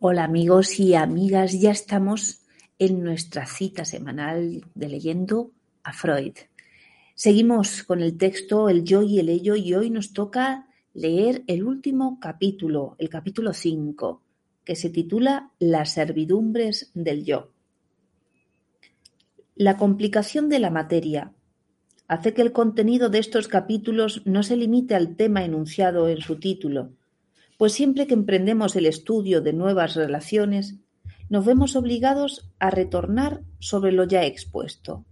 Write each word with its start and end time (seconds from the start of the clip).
Hola 0.00 0.22
amigos 0.22 0.78
y 0.78 0.94
amigas, 0.94 1.60
ya 1.60 1.72
estamos 1.72 2.42
en 2.78 3.02
nuestra 3.02 3.46
cita 3.46 3.84
semanal 3.84 4.64
de 4.76 4.88
leyendo 4.88 5.50
a 5.82 5.92
Freud. 5.92 6.34
Seguimos 7.16 7.82
con 7.82 8.00
el 8.00 8.16
texto 8.16 8.68
El 8.68 8.84
yo 8.84 9.02
y 9.02 9.18
el 9.18 9.28
ello 9.28 9.56
y 9.56 9.74
hoy 9.74 9.90
nos 9.90 10.12
toca 10.12 10.68
leer 10.94 11.42
el 11.48 11.64
último 11.64 12.20
capítulo, 12.20 12.94
el 12.98 13.08
capítulo 13.08 13.52
5, 13.52 14.22
que 14.62 14.76
se 14.76 14.88
titula 14.88 15.50
Las 15.58 15.94
servidumbres 15.94 16.92
del 16.94 17.24
yo. 17.24 17.50
La 19.56 19.76
complicación 19.76 20.48
de 20.48 20.60
la 20.60 20.70
materia 20.70 21.32
hace 22.06 22.34
que 22.34 22.42
el 22.42 22.52
contenido 22.52 23.08
de 23.08 23.18
estos 23.18 23.48
capítulos 23.48 24.22
no 24.26 24.44
se 24.44 24.56
limite 24.56 24.94
al 24.94 25.16
tema 25.16 25.44
enunciado 25.44 26.08
en 26.08 26.20
su 26.20 26.36
título, 26.36 26.92
pues 27.58 27.72
siempre 27.72 28.06
que 28.06 28.14
emprendemos 28.14 28.76
el 28.76 28.86
estudio 28.86 29.42
de 29.42 29.52
nuevas 29.52 29.96
relaciones, 29.96 30.76
nos 31.28 31.44
vemos 31.44 31.76
obligados 31.76 32.48
a 32.58 32.70
retornar 32.70 33.42
sobre 33.58 33.92
lo 33.92 34.04
ya 34.04 34.24
expuesto. 34.24 35.04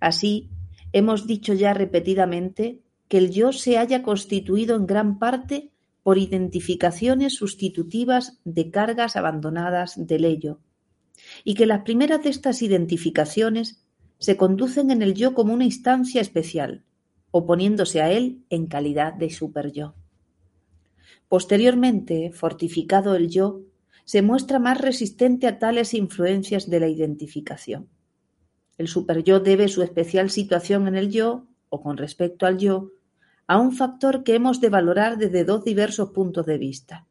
Así, 0.00 0.50
hemos 0.92 1.26
dicho 1.26 1.52
ya 1.52 1.74
repetidamente 1.74 2.80
que 3.08 3.18
el 3.18 3.30
yo 3.30 3.52
se 3.52 3.76
haya 3.78 4.02
constituido 4.02 4.74
en 4.74 4.86
gran 4.86 5.18
parte 5.18 5.70
por 6.02 6.16
identificaciones 6.16 7.34
sustitutivas 7.34 8.40
de 8.44 8.70
cargas 8.70 9.14
abandonadas 9.14 9.94
del 9.96 10.24
ello, 10.24 10.60
y 11.44 11.54
que 11.54 11.66
las 11.66 11.82
primeras 11.82 12.24
de 12.24 12.30
estas 12.30 12.62
identificaciones 12.62 13.84
se 14.18 14.38
conducen 14.38 14.90
en 14.90 15.02
el 15.02 15.14
yo 15.14 15.34
como 15.34 15.52
una 15.52 15.64
instancia 15.64 16.22
especial, 16.22 16.84
oponiéndose 17.30 18.00
a 18.00 18.10
él 18.10 18.44
en 18.48 18.66
calidad 18.66 19.12
de 19.12 19.28
superyo. 19.28 19.94
Posteriormente, 21.34 22.30
fortificado 22.30 23.16
el 23.16 23.28
yo, 23.28 23.62
se 24.04 24.22
muestra 24.22 24.60
más 24.60 24.80
resistente 24.80 25.48
a 25.48 25.58
tales 25.58 25.92
influencias 25.92 26.70
de 26.70 26.78
la 26.78 26.86
identificación. 26.86 27.88
El 28.78 28.86
superyo 28.86 29.40
debe 29.40 29.66
su 29.66 29.82
especial 29.82 30.30
situación 30.30 30.86
en 30.86 30.94
el 30.94 31.10
yo, 31.10 31.48
o 31.70 31.82
con 31.82 31.96
respecto 31.96 32.46
al 32.46 32.58
yo, 32.58 32.92
a 33.48 33.58
un 33.58 33.72
factor 33.72 34.22
que 34.22 34.36
hemos 34.36 34.60
de 34.60 34.68
valorar 34.68 35.18
desde 35.18 35.42
dos 35.42 35.64
diversos 35.64 36.10
puntos 36.10 36.46
de 36.46 36.56
vista. 36.56 37.08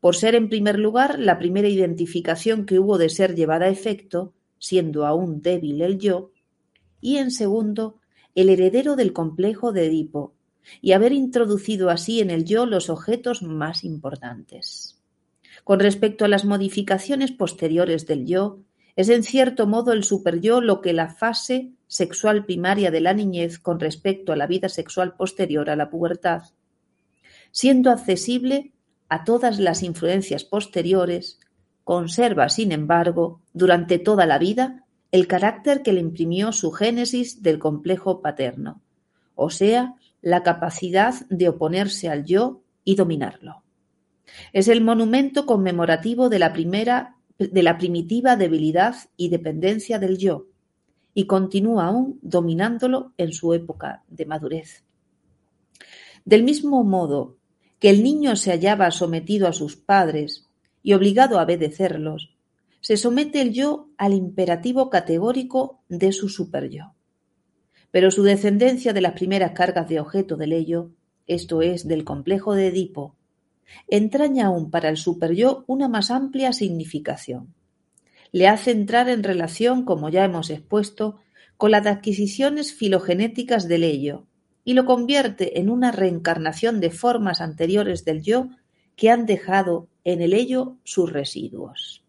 Por 0.00 0.16
ser, 0.16 0.34
en 0.34 0.50
primer 0.50 0.78
lugar, 0.78 1.18
la 1.18 1.38
primera 1.38 1.68
identificación 1.68 2.66
que 2.66 2.78
hubo 2.78 2.98
de 2.98 3.08
ser 3.08 3.34
llevada 3.34 3.64
a 3.64 3.70
efecto, 3.70 4.34
siendo 4.58 5.06
aún 5.06 5.40
débil 5.40 5.80
el 5.80 5.98
yo, 5.98 6.30
y 7.00 7.16
en 7.16 7.30
segundo, 7.30 8.00
el 8.34 8.50
heredero 8.50 8.96
del 8.96 9.14
complejo 9.14 9.72
de 9.72 9.86
Edipo, 9.86 10.35
y 10.80 10.92
haber 10.92 11.12
introducido 11.12 11.90
así 11.90 12.20
en 12.20 12.30
el 12.30 12.44
yo 12.44 12.66
los 12.66 12.90
objetos 12.90 13.42
más 13.42 13.84
importantes. 13.84 15.00
Con 15.64 15.80
respecto 15.80 16.24
a 16.24 16.28
las 16.28 16.44
modificaciones 16.44 17.32
posteriores 17.32 18.06
del 18.06 18.26
yo, 18.26 18.60
es 18.94 19.08
en 19.08 19.22
cierto 19.22 19.66
modo 19.66 19.92
el 19.92 20.04
superyo 20.04 20.60
lo 20.60 20.80
que 20.80 20.92
la 20.92 21.08
fase 21.08 21.72
sexual 21.86 22.46
primaria 22.46 22.90
de 22.90 23.00
la 23.00 23.14
niñez 23.14 23.58
con 23.58 23.78
respecto 23.78 24.32
a 24.32 24.36
la 24.36 24.46
vida 24.46 24.68
sexual 24.68 25.16
posterior 25.16 25.70
a 25.70 25.76
la 25.76 25.90
pubertad, 25.90 26.42
siendo 27.50 27.90
accesible 27.90 28.72
a 29.08 29.24
todas 29.24 29.58
las 29.58 29.82
influencias 29.82 30.44
posteriores, 30.44 31.40
conserva, 31.84 32.48
sin 32.48 32.72
embargo, 32.72 33.40
durante 33.52 33.98
toda 33.98 34.26
la 34.26 34.38
vida 34.38 34.84
el 35.12 35.28
carácter 35.28 35.82
que 35.82 35.92
le 35.92 36.00
imprimió 36.00 36.52
su 36.52 36.72
génesis 36.72 37.42
del 37.42 37.58
complejo 37.58 38.20
paterno, 38.20 38.82
o 39.34 39.50
sea, 39.50 39.94
la 40.26 40.42
capacidad 40.42 41.14
de 41.30 41.48
oponerse 41.48 42.08
al 42.08 42.24
yo 42.24 42.60
y 42.82 42.96
dominarlo. 42.96 43.62
Es 44.52 44.66
el 44.66 44.80
monumento 44.80 45.46
conmemorativo 45.46 46.28
de 46.28 46.40
la 46.40 46.52
primera 46.52 47.14
de 47.38 47.62
la 47.62 47.78
primitiva 47.78 48.34
debilidad 48.34 48.96
y 49.16 49.28
dependencia 49.28 50.00
del 50.00 50.18
yo, 50.18 50.46
y 51.14 51.26
continúa 51.26 51.84
aún 51.86 52.18
dominándolo 52.22 53.12
en 53.18 53.32
su 53.32 53.54
época 53.54 54.02
de 54.08 54.26
madurez. 54.26 54.82
Del 56.24 56.42
mismo 56.42 56.82
modo 56.82 57.36
que 57.78 57.90
el 57.90 58.02
niño 58.02 58.34
se 58.34 58.50
hallaba 58.50 58.90
sometido 58.90 59.46
a 59.46 59.52
sus 59.52 59.76
padres 59.76 60.48
y 60.82 60.94
obligado 60.94 61.38
a 61.38 61.44
obedecerlos, 61.44 62.34
se 62.80 62.96
somete 62.96 63.42
el 63.42 63.52
yo 63.52 63.90
al 63.96 64.12
imperativo 64.12 64.90
categórico 64.90 65.82
de 65.88 66.10
su 66.10 66.28
superyo 66.28 66.95
pero 67.90 68.10
su 68.10 68.22
descendencia 68.22 68.92
de 68.92 69.00
las 69.00 69.12
primeras 69.12 69.52
cargas 69.52 69.88
de 69.88 70.00
objeto 70.00 70.36
del 70.36 70.52
ello, 70.52 70.90
esto 71.26 71.62
es, 71.62 71.88
del 71.88 72.04
complejo 72.04 72.54
de 72.54 72.68
Edipo, 72.68 73.16
entraña 73.88 74.46
aún 74.46 74.70
para 74.70 74.88
el 74.88 74.96
superyo 74.96 75.64
una 75.66 75.88
más 75.88 76.10
amplia 76.10 76.52
significación. 76.52 77.54
Le 78.32 78.48
hace 78.48 78.70
entrar 78.70 79.08
en 79.08 79.22
relación, 79.22 79.84
como 79.84 80.08
ya 80.08 80.24
hemos 80.24 80.50
expuesto, 80.50 81.16
con 81.56 81.70
las 81.70 81.86
adquisiciones 81.86 82.72
filogenéticas 82.72 83.66
del 83.66 83.84
ello, 83.84 84.26
y 84.64 84.74
lo 84.74 84.84
convierte 84.84 85.60
en 85.60 85.70
una 85.70 85.92
reencarnación 85.92 86.80
de 86.80 86.90
formas 86.90 87.40
anteriores 87.40 88.04
del 88.04 88.22
yo 88.22 88.48
que 88.96 89.10
han 89.10 89.26
dejado 89.26 89.88
en 90.04 90.20
el 90.20 90.32
ello 90.32 90.76
sus 90.84 91.12
residuos. 91.12 92.02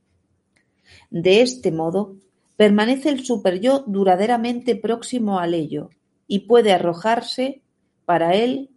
De 1.10 1.42
este 1.42 1.72
modo, 1.72 2.16
Permanece 2.58 3.10
el 3.10 3.24
superyo 3.24 3.84
duraderamente 3.88 4.76
próximo 4.76 5.40
al 5.40 5.54
ello, 5.54 5.92
y 6.28 6.40
puede 6.40 6.74
arrojarse 6.74 7.62
para 8.06 8.36
él, 8.36 8.70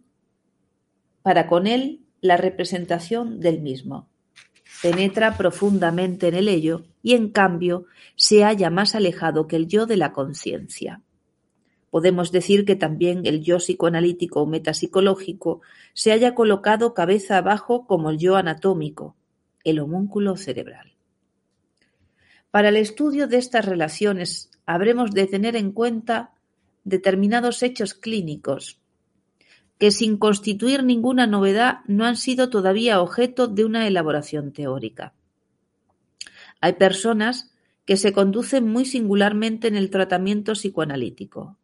para 1.21 1.47
con 1.47 1.67
él 1.67 2.01
la 2.21 2.37
representación 2.37 3.39
del 3.39 3.61
mismo. 3.61 4.07
Penetra 4.81 5.37
profundamente 5.37 6.27
en 6.27 6.35
el 6.35 6.47
ello 6.47 6.85
y 7.03 7.13
en 7.13 7.29
cambio 7.29 7.85
se 8.15 8.43
halla 8.43 8.69
más 8.69 8.95
alejado 8.95 9.47
que 9.47 9.55
el 9.55 9.67
yo 9.67 9.85
de 9.85 9.97
la 9.97 10.13
conciencia. 10.13 11.01
Podemos 11.89 12.31
decir 12.31 12.65
que 12.65 12.75
también 12.75 13.25
el 13.25 13.41
yo 13.43 13.57
psicoanalítico 13.57 14.41
o 14.41 14.45
metapsicológico 14.45 15.61
se 15.93 16.11
haya 16.11 16.33
colocado 16.33 16.93
cabeza 16.93 17.37
abajo 17.37 17.85
como 17.85 18.09
el 18.09 18.17
yo 18.17 18.37
anatómico, 18.37 19.15
el 19.63 19.79
homúnculo 19.79 20.37
cerebral. 20.37 20.90
Para 22.51 22.69
el 22.69 22.75
estudio 22.75 23.27
de 23.27 23.37
estas 23.37 23.65
relaciones 23.65 24.51
habremos 24.65 25.11
de 25.11 25.25
tener 25.25 25.55
en 25.55 25.71
cuenta 25.71 26.33
determinados 26.83 27.63
hechos 27.63 27.93
clínicos 27.93 28.81
que 29.77 29.89
sin 29.89 30.17
constituir 30.17 30.83
ninguna 30.83 31.25
novedad 31.25 31.79
no 31.87 32.05
han 32.05 32.15
sido 32.15 32.51
todavía 32.51 33.01
objeto 33.01 33.47
de 33.47 33.65
una 33.65 33.87
elaboración 33.87 34.51
teórica. 34.51 35.15
Hay 36.59 36.73
personas 36.73 37.51
que 37.85 37.97
se 37.97 38.13
conducen 38.13 38.67
muy 38.67 38.85
singularmente 38.85 39.67
en 39.67 39.75
el 39.75 39.89
tratamiento 39.89 40.51
psicoanalítico. 40.53 41.57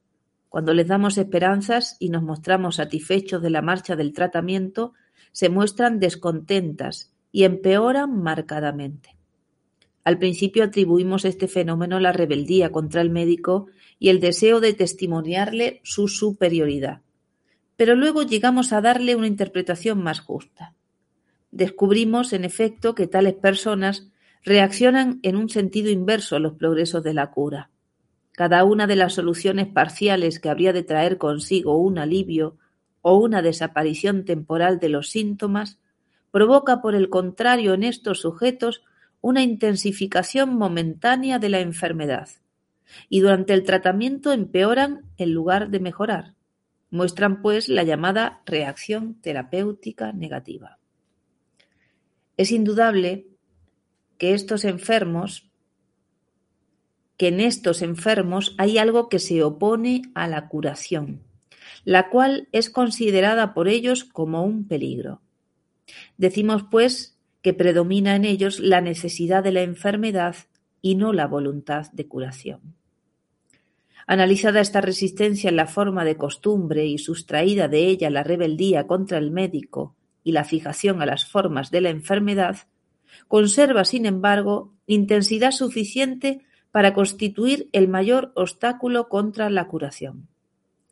Cuando 0.49 0.73
les 0.73 0.87
damos 0.87 1.19
esperanzas 1.19 1.95
y 1.99 2.09
nos 2.09 2.23
mostramos 2.23 2.77
satisfechos 2.77 3.39
de 3.43 3.51
la 3.51 3.61
marcha 3.61 3.95
del 3.95 4.13
tratamiento, 4.13 4.93
se 5.31 5.49
muestran 5.49 5.99
descontentas 5.99 7.13
y 7.31 7.43
empeoran 7.43 8.19
marcadamente. 8.23 9.16
Al 10.07 10.19
principio 10.19 10.63
atribuimos 10.63 11.25
este 11.25 11.49
fenómeno 11.49 11.97
a 11.97 11.99
la 11.99 12.13
rebeldía 12.13 12.71
contra 12.71 13.01
el 13.01 13.09
médico 13.09 13.67
y 13.99 14.07
el 14.07 14.21
deseo 14.21 14.61
de 14.61 14.71
testimoniarle 14.71 15.81
su 15.83 16.07
superioridad. 16.07 17.01
Pero 17.75 17.93
luego 17.93 18.23
llegamos 18.23 18.71
a 18.71 18.79
darle 18.79 19.17
una 19.17 19.27
interpretación 19.27 20.01
más 20.01 20.21
justa. 20.21 20.75
Descubrimos, 21.51 22.31
en 22.31 22.45
efecto, 22.45 22.95
que 22.95 23.07
tales 23.07 23.33
personas 23.33 24.07
reaccionan 24.45 25.19
en 25.23 25.35
un 25.35 25.49
sentido 25.49 25.89
inverso 25.89 26.37
a 26.37 26.39
los 26.39 26.53
progresos 26.53 27.03
de 27.03 27.13
la 27.13 27.29
cura. 27.29 27.69
Cada 28.31 28.63
una 28.63 28.87
de 28.87 28.95
las 28.95 29.15
soluciones 29.15 29.67
parciales 29.67 30.39
que 30.39 30.47
habría 30.47 30.71
de 30.71 30.83
traer 30.83 31.17
consigo 31.17 31.77
un 31.81 31.97
alivio 31.97 32.55
o 33.01 33.17
una 33.17 33.41
desaparición 33.41 34.23
temporal 34.23 34.79
de 34.79 34.87
los 34.87 35.09
síntomas 35.09 35.79
provoca, 36.31 36.81
por 36.81 36.95
el 36.95 37.09
contrario, 37.09 37.73
en 37.73 37.83
estos 37.83 38.21
sujetos 38.21 38.83
una 39.21 39.43
intensificación 39.43 40.55
momentánea 40.55 41.39
de 41.39 41.49
la 41.49 41.59
enfermedad, 41.59 42.29
y 43.09 43.19
durante 43.19 43.53
el 43.53 43.63
tratamiento 43.63 44.31
empeoran 44.31 45.05
en 45.17 45.33
lugar 45.33 45.69
de 45.69 45.79
mejorar. 45.79 46.35
Muestran, 46.89 47.41
pues, 47.41 47.67
la 47.67 47.83
llamada 47.83 48.41
reacción 48.45 49.15
terapéutica 49.21 50.13
negativa. 50.13 50.79
Es 52.37 52.51
indudable 52.51 53.27
que 54.17 54.33
estos 54.33 54.63
enfermos 54.63 55.47
que 57.17 57.29
en 57.29 57.41
estos 57.41 57.81
enfermos 57.81 58.53
hay 58.57 58.77
algo 58.77 59.09
que 59.09 59.19
se 59.19 59.43
opone 59.43 60.03
a 60.13 60.27
la 60.27 60.47
curación, 60.47 61.23
la 61.83 62.09
cual 62.09 62.47
es 62.51 62.69
considerada 62.69 63.53
por 63.53 63.67
ellos 63.67 64.03
como 64.03 64.43
un 64.43 64.67
peligro. 64.67 65.21
Decimos, 66.17 66.63
pues, 66.69 67.16
que 67.47 67.53
predomina 67.53 68.17
en 68.17 68.25
ellos 68.25 68.59
la 68.59 68.81
necesidad 68.81 69.41
de 69.41 69.53
la 69.53 69.61
enfermedad 69.61 70.35
y 70.81 70.95
no 70.95 71.13
la 71.13 71.27
voluntad 71.27 71.89
de 71.93 72.05
curación. 72.05 72.75
Analizada 74.05 74.59
esta 74.59 74.81
resistencia 74.81 75.49
en 75.49 75.55
la 75.55 75.65
forma 75.65 76.03
de 76.03 76.17
costumbre 76.17 76.87
y 76.87 76.97
sustraída 76.97 77.69
de 77.69 77.87
ella 77.87 78.09
la 78.09 78.23
rebeldía 78.23 78.85
contra 78.85 79.17
el 79.17 79.31
médico 79.31 79.95
y 80.25 80.33
la 80.33 80.43
fijación 80.43 81.01
a 81.01 81.05
las 81.05 81.25
formas 81.25 81.71
de 81.71 81.79
la 81.79 81.89
enfermedad, 81.89 82.57
conserva, 83.29 83.85
sin 83.85 84.05
embargo, 84.05 84.73
intensidad 84.85 85.51
suficiente 85.51 86.41
para 86.71 86.93
constituir 86.93 87.69
el 87.71 87.87
mayor 87.87 88.33
obstáculo 88.35 89.07
contra 89.07 89.49
la 89.49 89.67
curación. 89.67 90.27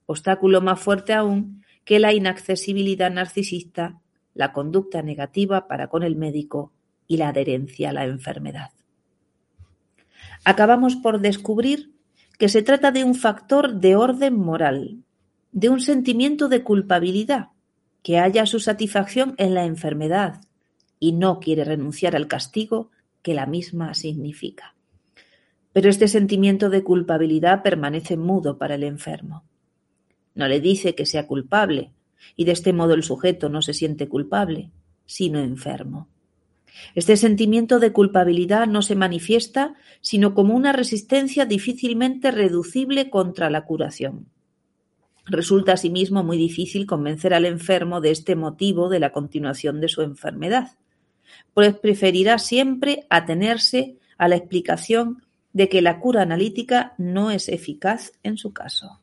Obstáculo 0.05 0.61
más 0.61 0.79
fuerte 0.79 1.11
aún 1.11 1.65
que 1.83 1.99
la 1.99 2.13
inaccesibilidad 2.13 3.11
narcisista, 3.11 3.99
la 4.35 4.53
conducta 4.53 5.01
negativa 5.01 5.67
para 5.67 5.87
con 5.87 6.03
el 6.03 6.15
médico 6.15 6.71
y 7.07 7.17
la 7.17 7.29
adherencia 7.29 7.89
a 7.89 7.93
la 7.93 8.05
enfermedad. 8.05 8.69
Acabamos 10.43 10.95
por 10.95 11.21
descubrir 11.21 11.95
que 12.37 12.49
se 12.49 12.61
trata 12.61 12.91
de 12.91 13.03
un 13.03 13.15
factor 13.15 13.75
de 13.79 13.95
orden 13.95 14.37
moral, 14.37 14.99
de 15.51 15.69
un 15.69 15.79
sentimiento 15.79 16.49
de 16.49 16.63
culpabilidad, 16.63 17.47
que 18.03 18.19
halla 18.19 18.45
su 18.45 18.59
satisfacción 18.59 19.33
en 19.37 19.55
la 19.55 19.65
enfermedad 19.65 20.41
y 20.99 21.13
no 21.13 21.39
quiere 21.39 21.63
renunciar 21.63 22.15
al 22.15 22.27
castigo 22.27 22.91
que 23.21 23.33
la 23.33 23.45
misma 23.45 23.93
significa. 23.95 24.75
Pero 25.73 25.89
este 25.89 26.07
sentimiento 26.07 26.69
de 26.69 26.83
culpabilidad 26.83 27.63
permanece 27.63 28.17
mudo 28.17 28.57
para 28.57 28.75
el 28.75 28.83
enfermo. 28.83 29.43
No 30.35 30.47
le 30.47 30.59
dice 30.59 30.93
que 30.93 31.05
sea 31.05 31.25
culpable, 31.25 31.94
y 32.35 32.45
de 32.45 32.51
este 32.51 32.73
modo 32.73 32.93
el 32.93 33.03
sujeto 33.03 33.49
no 33.49 33.61
se 33.61 33.73
siente 33.73 34.07
culpable, 34.07 34.71
sino 35.05 35.39
enfermo. 35.39 36.09
Este 36.93 37.17
sentimiento 37.17 37.79
de 37.79 37.93
culpabilidad 37.93 38.67
no 38.67 38.81
se 38.81 38.95
manifiesta 38.95 39.75
sino 40.01 40.33
como 40.33 40.55
una 40.55 40.73
resistencia 40.73 41.45
difícilmente 41.45 42.31
reducible 42.31 43.09
contra 43.09 43.49
la 43.49 43.65
curación. 43.65 44.27
Resulta 45.25 45.73
asimismo 45.73 46.23
muy 46.23 46.37
difícil 46.37 46.85
convencer 46.85 47.33
al 47.33 47.45
enfermo 47.45 48.01
de 48.01 48.11
este 48.11 48.35
motivo 48.35 48.89
de 48.89 48.99
la 48.99 49.11
continuación 49.11 49.81
de 49.81 49.89
su 49.89 50.01
enfermedad, 50.01 50.77
pues 51.53 51.73
preferirá 51.75 52.37
siempre 52.37 53.07
atenerse 53.09 53.97
a 54.17 54.27
la 54.27 54.35
explicación 54.35 55.23
de 55.53 55.69
que 55.69 55.81
la 55.81 55.99
cura 55.99 56.21
analítica 56.21 56.93
no 56.97 57.31
es 57.31 57.49
eficaz 57.49 58.11
en 58.23 58.37
su 58.37 58.53
caso. 58.53 59.01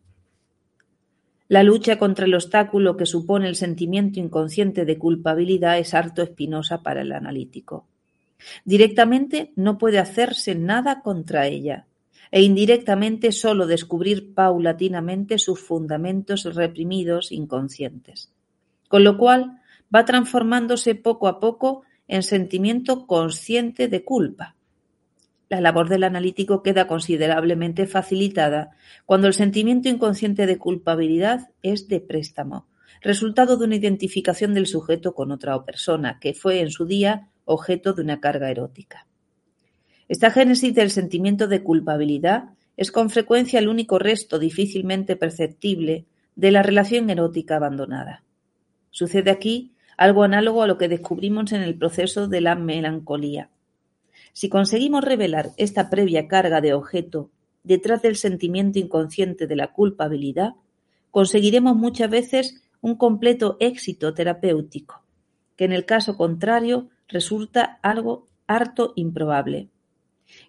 La 1.52 1.62
lucha 1.62 1.98
contra 1.98 2.24
el 2.24 2.34
obstáculo 2.34 2.96
que 2.96 3.04
supone 3.04 3.46
el 3.46 3.56
sentimiento 3.56 4.18
inconsciente 4.18 4.86
de 4.86 4.96
culpabilidad 4.96 5.78
es 5.78 5.92
harto 5.92 6.22
espinosa 6.22 6.82
para 6.82 7.02
el 7.02 7.12
analítico. 7.12 7.86
Directamente 8.64 9.52
no 9.54 9.76
puede 9.76 9.98
hacerse 9.98 10.54
nada 10.54 11.02
contra 11.02 11.46
ella, 11.46 11.84
e 12.30 12.40
indirectamente 12.40 13.32
sólo 13.32 13.66
descubrir 13.66 14.32
paulatinamente 14.32 15.36
sus 15.36 15.60
fundamentos 15.60 16.44
reprimidos 16.54 17.30
inconscientes. 17.30 18.32
Con 18.88 19.04
lo 19.04 19.18
cual 19.18 19.60
va 19.94 20.06
transformándose 20.06 20.94
poco 20.94 21.28
a 21.28 21.38
poco 21.38 21.82
en 22.08 22.22
sentimiento 22.22 23.06
consciente 23.06 23.88
de 23.88 24.02
culpa, 24.04 24.56
la 25.52 25.60
labor 25.60 25.90
del 25.90 26.04
analítico 26.04 26.62
queda 26.62 26.86
considerablemente 26.86 27.86
facilitada 27.86 28.70
cuando 29.04 29.26
el 29.26 29.34
sentimiento 29.34 29.90
inconsciente 29.90 30.46
de 30.46 30.56
culpabilidad 30.56 31.50
es 31.62 31.88
de 31.88 32.00
préstamo, 32.00 32.68
resultado 33.02 33.58
de 33.58 33.66
una 33.66 33.76
identificación 33.76 34.54
del 34.54 34.66
sujeto 34.66 35.14
con 35.14 35.30
otra 35.30 35.62
persona, 35.62 36.18
que 36.22 36.32
fue 36.32 36.60
en 36.60 36.70
su 36.70 36.86
día 36.86 37.28
objeto 37.44 37.92
de 37.92 38.00
una 38.00 38.18
carga 38.18 38.50
erótica. 38.50 39.06
Esta 40.08 40.30
génesis 40.30 40.74
del 40.74 40.90
sentimiento 40.90 41.46
de 41.48 41.62
culpabilidad 41.62 42.44
es 42.78 42.90
con 42.90 43.10
frecuencia 43.10 43.58
el 43.58 43.68
único 43.68 43.98
resto 43.98 44.38
difícilmente 44.38 45.16
perceptible 45.16 46.06
de 46.34 46.50
la 46.50 46.62
relación 46.62 47.10
erótica 47.10 47.56
abandonada. 47.56 48.24
Sucede 48.90 49.30
aquí 49.30 49.74
algo 49.98 50.22
análogo 50.22 50.62
a 50.62 50.66
lo 50.66 50.78
que 50.78 50.88
descubrimos 50.88 51.52
en 51.52 51.60
el 51.60 51.74
proceso 51.74 52.26
de 52.26 52.40
la 52.40 52.54
melancolía. 52.54 53.50
Si 54.32 54.48
conseguimos 54.48 55.04
revelar 55.04 55.50
esta 55.56 55.90
previa 55.90 56.26
carga 56.26 56.60
de 56.60 56.72
objeto 56.72 57.30
detrás 57.64 58.02
del 58.02 58.16
sentimiento 58.16 58.78
inconsciente 58.78 59.46
de 59.46 59.56
la 59.56 59.72
culpabilidad, 59.72 60.54
conseguiremos 61.10 61.76
muchas 61.76 62.10
veces 62.10 62.62
un 62.80 62.96
completo 62.96 63.56
éxito 63.60 64.14
terapéutico, 64.14 65.04
que 65.56 65.66
en 65.66 65.72
el 65.72 65.84
caso 65.84 66.16
contrario 66.16 66.88
resulta 67.08 67.78
algo 67.82 68.26
harto 68.46 68.94
improbable. 68.96 69.68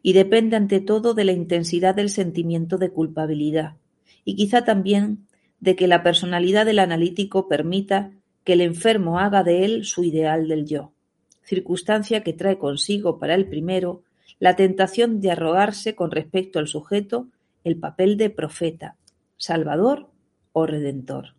Y 0.01 0.13
depende 0.13 0.55
ante 0.55 0.79
todo 0.79 1.13
de 1.13 1.25
la 1.25 1.33
intensidad 1.33 1.93
del 1.93 2.09
sentimiento 2.09 2.77
de 2.77 2.89
culpabilidad, 2.89 3.75
y 4.23 4.35
quizá 4.35 4.63
también 4.63 5.27
de 5.59 5.75
que 5.75 5.87
la 5.87 6.03
personalidad 6.03 6.65
del 6.65 6.79
analítico 6.79 7.49
permita 7.49 8.11
que 8.45 8.53
el 8.53 8.61
enfermo 8.61 9.19
haga 9.19 9.43
de 9.43 9.65
él 9.65 9.83
su 9.83 10.03
ideal 10.03 10.47
del 10.47 10.65
yo 10.65 10.93
circunstancia 11.43 12.23
que 12.23 12.33
trae 12.33 12.57
consigo 12.57 13.19
para 13.19 13.35
el 13.35 13.47
primero 13.47 14.03
la 14.39 14.55
tentación 14.55 15.21
de 15.21 15.31
arrogarse 15.31 15.95
con 15.95 16.11
respecto 16.11 16.59
al 16.59 16.67
sujeto 16.67 17.27
el 17.63 17.77
papel 17.77 18.17
de 18.17 18.29
profeta, 18.29 18.97
salvador 19.37 20.09
o 20.51 20.65
redentor. 20.65 21.35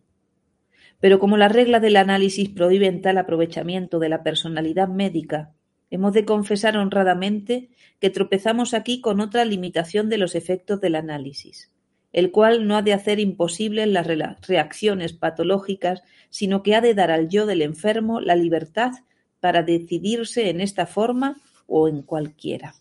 Pero 0.99 1.19
como 1.19 1.37
la 1.37 1.49
regla 1.49 1.79
del 1.79 1.97
análisis 1.97 2.49
prohíbe 2.49 2.91
tal 2.93 3.17
aprovechamiento 3.17 3.99
de 3.99 4.09
la 4.09 4.23
personalidad 4.23 4.87
médica, 4.87 5.51
hemos 5.91 6.13
de 6.13 6.25
confesar 6.25 6.77
honradamente 6.77 7.69
que 7.99 8.09
tropezamos 8.09 8.73
aquí 8.73 9.01
con 9.01 9.19
otra 9.19 9.45
limitación 9.45 10.09
de 10.09 10.17
los 10.17 10.35
efectos 10.35 10.81
del 10.81 10.95
análisis, 10.95 11.71
el 12.11 12.31
cual 12.31 12.67
no 12.67 12.75
ha 12.75 12.81
de 12.81 12.93
hacer 12.93 13.19
imposibles 13.19 13.87
las 13.87 14.07
reacciones 14.47 15.13
patológicas, 15.13 16.01
sino 16.29 16.63
que 16.63 16.75
ha 16.75 16.81
de 16.81 16.93
dar 16.93 17.11
al 17.11 17.29
yo 17.29 17.45
del 17.45 17.61
enfermo 17.61 18.19
la 18.19 18.35
libertad 18.35 18.91
para 19.39 19.63
decidirse 19.63 20.49
en 20.49 20.61
esta 20.61 20.85
forma 20.85 21.37
o 21.67 21.87
en 21.87 22.01
cualquiera. 22.01 22.75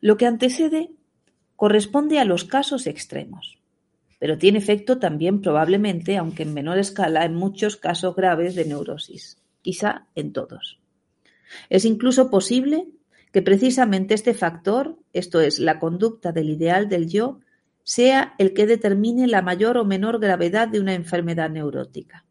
Lo 0.00 0.16
que 0.16 0.26
antecede 0.26 0.90
corresponde 1.56 2.18
a 2.18 2.24
los 2.24 2.44
casos 2.44 2.86
extremos, 2.86 3.58
pero 4.18 4.38
tiene 4.38 4.58
efecto 4.58 4.98
también 4.98 5.40
probablemente, 5.40 6.16
aunque 6.16 6.42
en 6.42 6.54
menor 6.54 6.78
escala, 6.78 7.24
en 7.24 7.34
muchos 7.34 7.76
casos 7.76 8.14
graves 8.14 8.54
de 8.54 8.64
neurosis, 8.64 9.38
quizá 9.62 10.06
en 10.14 10.32
todos. 10.32 10.80
Es 11.70 11.84
incluso 11.84 12.30
posible 12.30 12.88
que 13.32 13.42
precisamente 13.42 14.14
este 14.14 14.34
factor, 14.34 14.96
esto 15.12 15.40
es, 15.40 15.58
la 15.58 15.78
conducta 15.78 16.32
del 16.32 16.50
ideal 16.50 16.88
del 16.88 17.08
yo, 17.08 17.40
sea 17.82 18.34
el 18.38 18.54
que 18.54 18.66
determine 18.66 19.26
la 19.26 19.42
mayor 19.42 19.76
o 19.76 19.84
menor 19.84 20.20
gravedad 20.20 20.68
de 20.68 20.80
una 20.80 20.94
enfermedad 20.94 21.50
neurótica. 21.50 22.24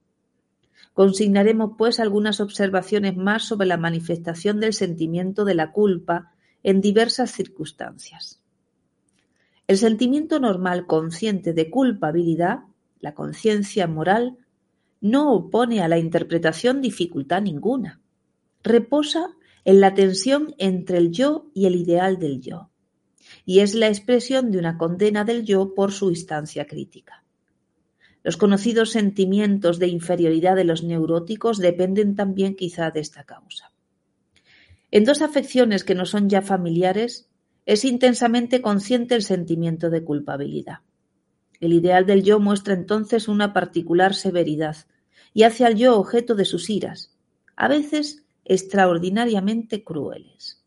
Consignaremos, 0.94 1.72
pues, 1.78 2.00
algunas 2.00 2.40
observaciones 2.40 3.18
más 3.18 3.44
sobre 3.44 3.68
la 3.68 3.78
manifestación 3.78 4.60
del 4.60 4.74
sentimiento 4.74 5.44
de 5.44 5.56
la 5.56 5.72
culpa 5.72 6.32
en 6.62 6.82
diversas 6.82 7.32
circunstancias. 7.32 8.42
El 9.68 9.78
sentimiento 9.78 10.40
normal 10.40 10.86
consciente 10.86 11.54
de 11.54 11.70
culpabilidad, 11.70 12.60
la 13.00 13.14
conciencia 13.14 13.88
moral, 13.88 14.38
no 15.02 15.34
opone 15.34 15.82
a 15.82 15.88
la 15.88 15.98
interpretación 15.98 16.80
dificultad 16.80 17.42
ninguna. 17.42 18.02
Reposa 18.64 19.36
en 19.66 19.82
la 19.82 19.94
tensión 19.94 20.54
entre 20.58 20.98
el 20.98 21.12
yo 21.12 21.50
y 21.54 21.66
el 21.66 21.76
ideal 21.76 22.20
del 22.20 22.40
yo, 22.40 22.70
y 23.46 23.60
es 23.60 23.74
la 23.74 23.88
expresión 23.88 24.52
de 24.52 24.60
una 24.60 24.78
condena 24.78 25.24
del 25.24 25.44
yo 25.44 25.74
por 25.74 25.92
su 25.92 26.10
instancia 26.10 26.68
crítica. 26.68 27.23
Los 28.24 28.38
conocidos 28.38 28.92
sentimientos 28.92 29.80
de 29.80 29.88
inferioridad 29.88 30.56
de 30.56 30.64
los 30.64 30.84
neuróticos 30.84 31.58
dependen 31.58 32.16
también 32.16 32.56
quizá 32.56 32.90
de 32.90 33.02
esta 33.02 33.26
causa. 33.26 33.72
En 34.92 35.04
dos 35.04 35.22
afecciones 35.22 35.84
que 35.84 35.96
no 35.96 36.06
son 36.06 36.30
ya 36.30 36.42
familiares, 36.42 37.30
es 37.66 37.84
intensamente 37.84 38.62
consciente 38.62 39.16
el 39.16 39.24
sentimiento 39.24 39.90
de 39.90 40.04
culpabilidad. 40.04 40.80
El 41.60 41.74
ideal 41.74 42.06
del 42.06 42.24
yo 42.24 42.40
muestra 42.40 42.74
entonces 42.74 43.28
una 43.28 43.54
particular 43.54 44.16
severidad 44.16 44.78
y 45.34 45.44
hace 45.44 45.66
al 45.66 45.76
yo 45.76 45.98
objeto 45.98 46.36
de 46.36 46.46
sus 46.46 46.70
iras, 46.70 47.16
a 47.56 47.68
veces 47.68 48.26
extraordinariamente 48.46 49.84
crueles. 49.84 50.62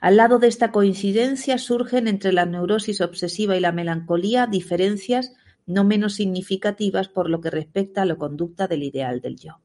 Al 0.00 0.16
lado 0.16 0.38
de 0.38 0.48
esta 0.48 0.70
coincidencia 0.70 1.58
surgen 1.58 2.08
entre 2.08 2.32
la 2.32 2.46
neurosis 2.46 3.00
obsesiva 3.00 3.56
y 3.56 3.60
la 3.60 3.72
melancolía 3.72 4.46
diferencias 4.46 5.32
no 5.68 5.84
menos 5.84 6.14
significativas 6.14 7.08
por 7.08 7.30
lo 7.30 7.40
que 7.40 7.50
respecta 7.50 8.02
a 8.02 8.04
la 8.06 8.16
conducta 8.16 8.66
del 8.66 8.82
ideal 8.82 9.20
del 9.20 9.36
yo. 9.36 9.60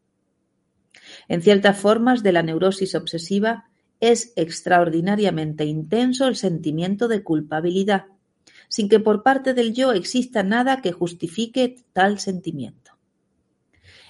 En 1.27 1.41
ciertas 1.41 1.79
formas 1.79 2.21
de 2.21 2.31
la 2.31 2.43
neurosis 2.43 2.93
obsesiva 2.93 3.69
es 3.99 4.33
extraordinariamente 4.35 5.65
intenso 5.65 6.27
el 6.27 6.35
sentimiento 6.35 7.07
de 7.07 7.23
culpabilidad, 7.23 8.05
sin 8.67 8.89
que 8.89 8.99
por 8.99 9.23
parte 9.23 9.53
del 9.53 9.73
yo 9.73 9.93
exista 9.93 10.43
nada 10.43 10.81
que 10.81 10.91
justifique 10.91 11.77
tal 11.93 12.19
sentimiento. 12.19 12.91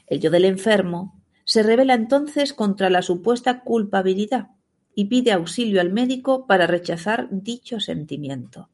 El 0.08 0.20
yo 0.20 0.32
del 0.32 0.46
enfermo 0.46 1.22
se 1.46 1.64
revela 1.64 1.94
entonces 1.94 2.54
contra 2.54 2.90
la 2.90 3.02
supuesta 3.02 3.62
culpabilidad 3.62 4.48
y 4.96 5.06
pide 5.06 5.32
auxilio 5.32 5.82
al 5.82 5.92
médico 5.92 6.48
para 6.48 6.68
rechazar 6.68 7.28
dicho 7.32 7.80
sentimiento. 7.80 8.70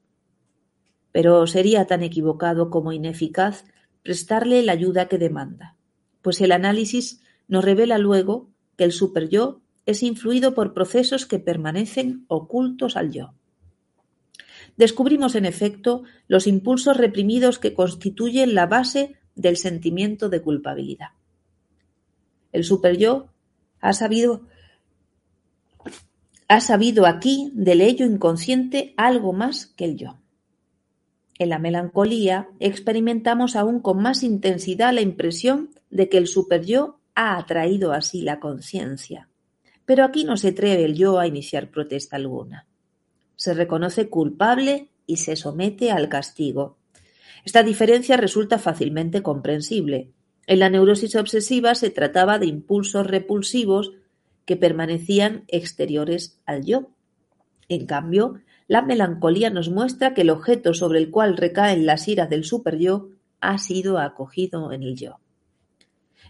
Pero 1.11 1.47
sería 1.47 1.85
tan 1.85 2.03
equivocado 2.03 2.69
como 2.69 2.93
ineficaz 2.93 3.65
prestarle 4.03 4.63
la 4.63 4.73
ayuda 4.73 5.07
que 5.07 5.17
demanda, 5.17 5.75
pues 6.21 6.41
el 6.41 6.51
análisis 6.51 7.21
nos 7.47 7.63
revela 7.63 7.97
luego 7.97 8.49
que 8.77 8.83
el 8.83 8.91
superyo 8.91 9.61
es 9.85 10.03
influido 10.03 10.53
por 10.53 10.73
procesos 10.73 11.25
que 11.25 11.39
permanecen 11.39 12.25
ocultos 12.27 12.95
al 12.95 13.11
yo. 13.11 13.33
Descubrimos, 14.77 15.35
en 15.35 15.45
efecto, 15.45 16.03
los 16.27 16.47
impulsos 16.47 16.95
reprimidos 16.95 17.59
que 17.59 17.73
constituyen 17.73 18.53
la 18.53 18.67
base 18.67 19.15
del 19.35 19.57
sentimiento 19.57 20.29
de 20.29 20.41
culpabilidad. 20.41 21.09
El 22.51 22.63
superyo 22.63 23.29
ha 23.81 23.93
sabido 23.93 24.43
ha 26.47 26.61
sabido 26.61 27.05
aquí 27.05 27.51
del 27.53 27.79
ello 27.79 28.05
inconsciente 28.05 28.93
algo 28.97 29.33
más 29.33 29.67
que 29.67 29.85
el 29.85 29.97
yo. 29.97 30.18
En 31.39 31.49
la 31.49 31.57
melancolía 31.57 32.49
experimentamos 32.59 33.55
aún 33.55 33.79
con 33.79 34.01
más 34.01 34.23
intensidad 34.23 34.93
la 34.93 35.01
impresión 35.01 35.69
de 35.89 36.09
que 36.09 36.17
el 36.17 36.27
superyo 36.27 36.99
ha 37.15 37.37
atraído 37.37 37.93
así 37.93 38.21
la 38.21 38.41
conciencia. 38.41 39.29
Pero 39.85 40.03
aquí 40.03 40.25
no 40.25 40.35
se 40.35 40.49
atreve 40.49 40.83
el 40.83 40.95
yo 40.95 41.17
a 41.17 41.27
iniciar 41.27 41.71
protesta 41.71 42.17
alguna. 42.17 42.67
Se 43.37 43.53
reconoce 43.53 44.09
culpable 44.09 44.89
y 45.07 45.17
se 45.17 45.37
somete 45.37 45.91
al 45.91 46.09
castigo. 46.09 46.77
Esta 47.45 47.63
diferencia 47.63 48.17
resulta 48.17 48.59
fácilmente 48.59 49.23
comprensible. 49.23 50.11
En 50.45 50.59
la 50.59 50.69
neurosis 50.69 51.15
obsesiva 51.15 51.73
se 51.73 51.89
trataba 51.89 52.37
de 52.37 52.47
impulsos 52.47 53.07
repulsivos 53.07 53.93
que 54.45 54.57
permanecían 54.57 55.45
exteriores 55.47 56.37
al 56.45 56.65
yo. 56.65 56.89
En 57.69 57.85
cambio, 57.85 58.41
la 58.69 58.83
melancolía 58.83 59.49
nos 59.49 59.69
muestra 59.69 60.13
que 60.13 60.21
el 60.21 60.29
objeto 60.29 60.75
sobre 60.75 60.99
el 60.99 61.09
cual 61.09 61.37
recaen 61.37 61.87
las 61.87 62.07
iras 62.07 62.29
del 62.29 62.43
superyo 62.43 63.09
ha 63.41 63.57
sido 63.57 63.97
acogido 63.97 64.71
en 64.71 64.83
el 64.83 64.95
yo. 64.95 65.19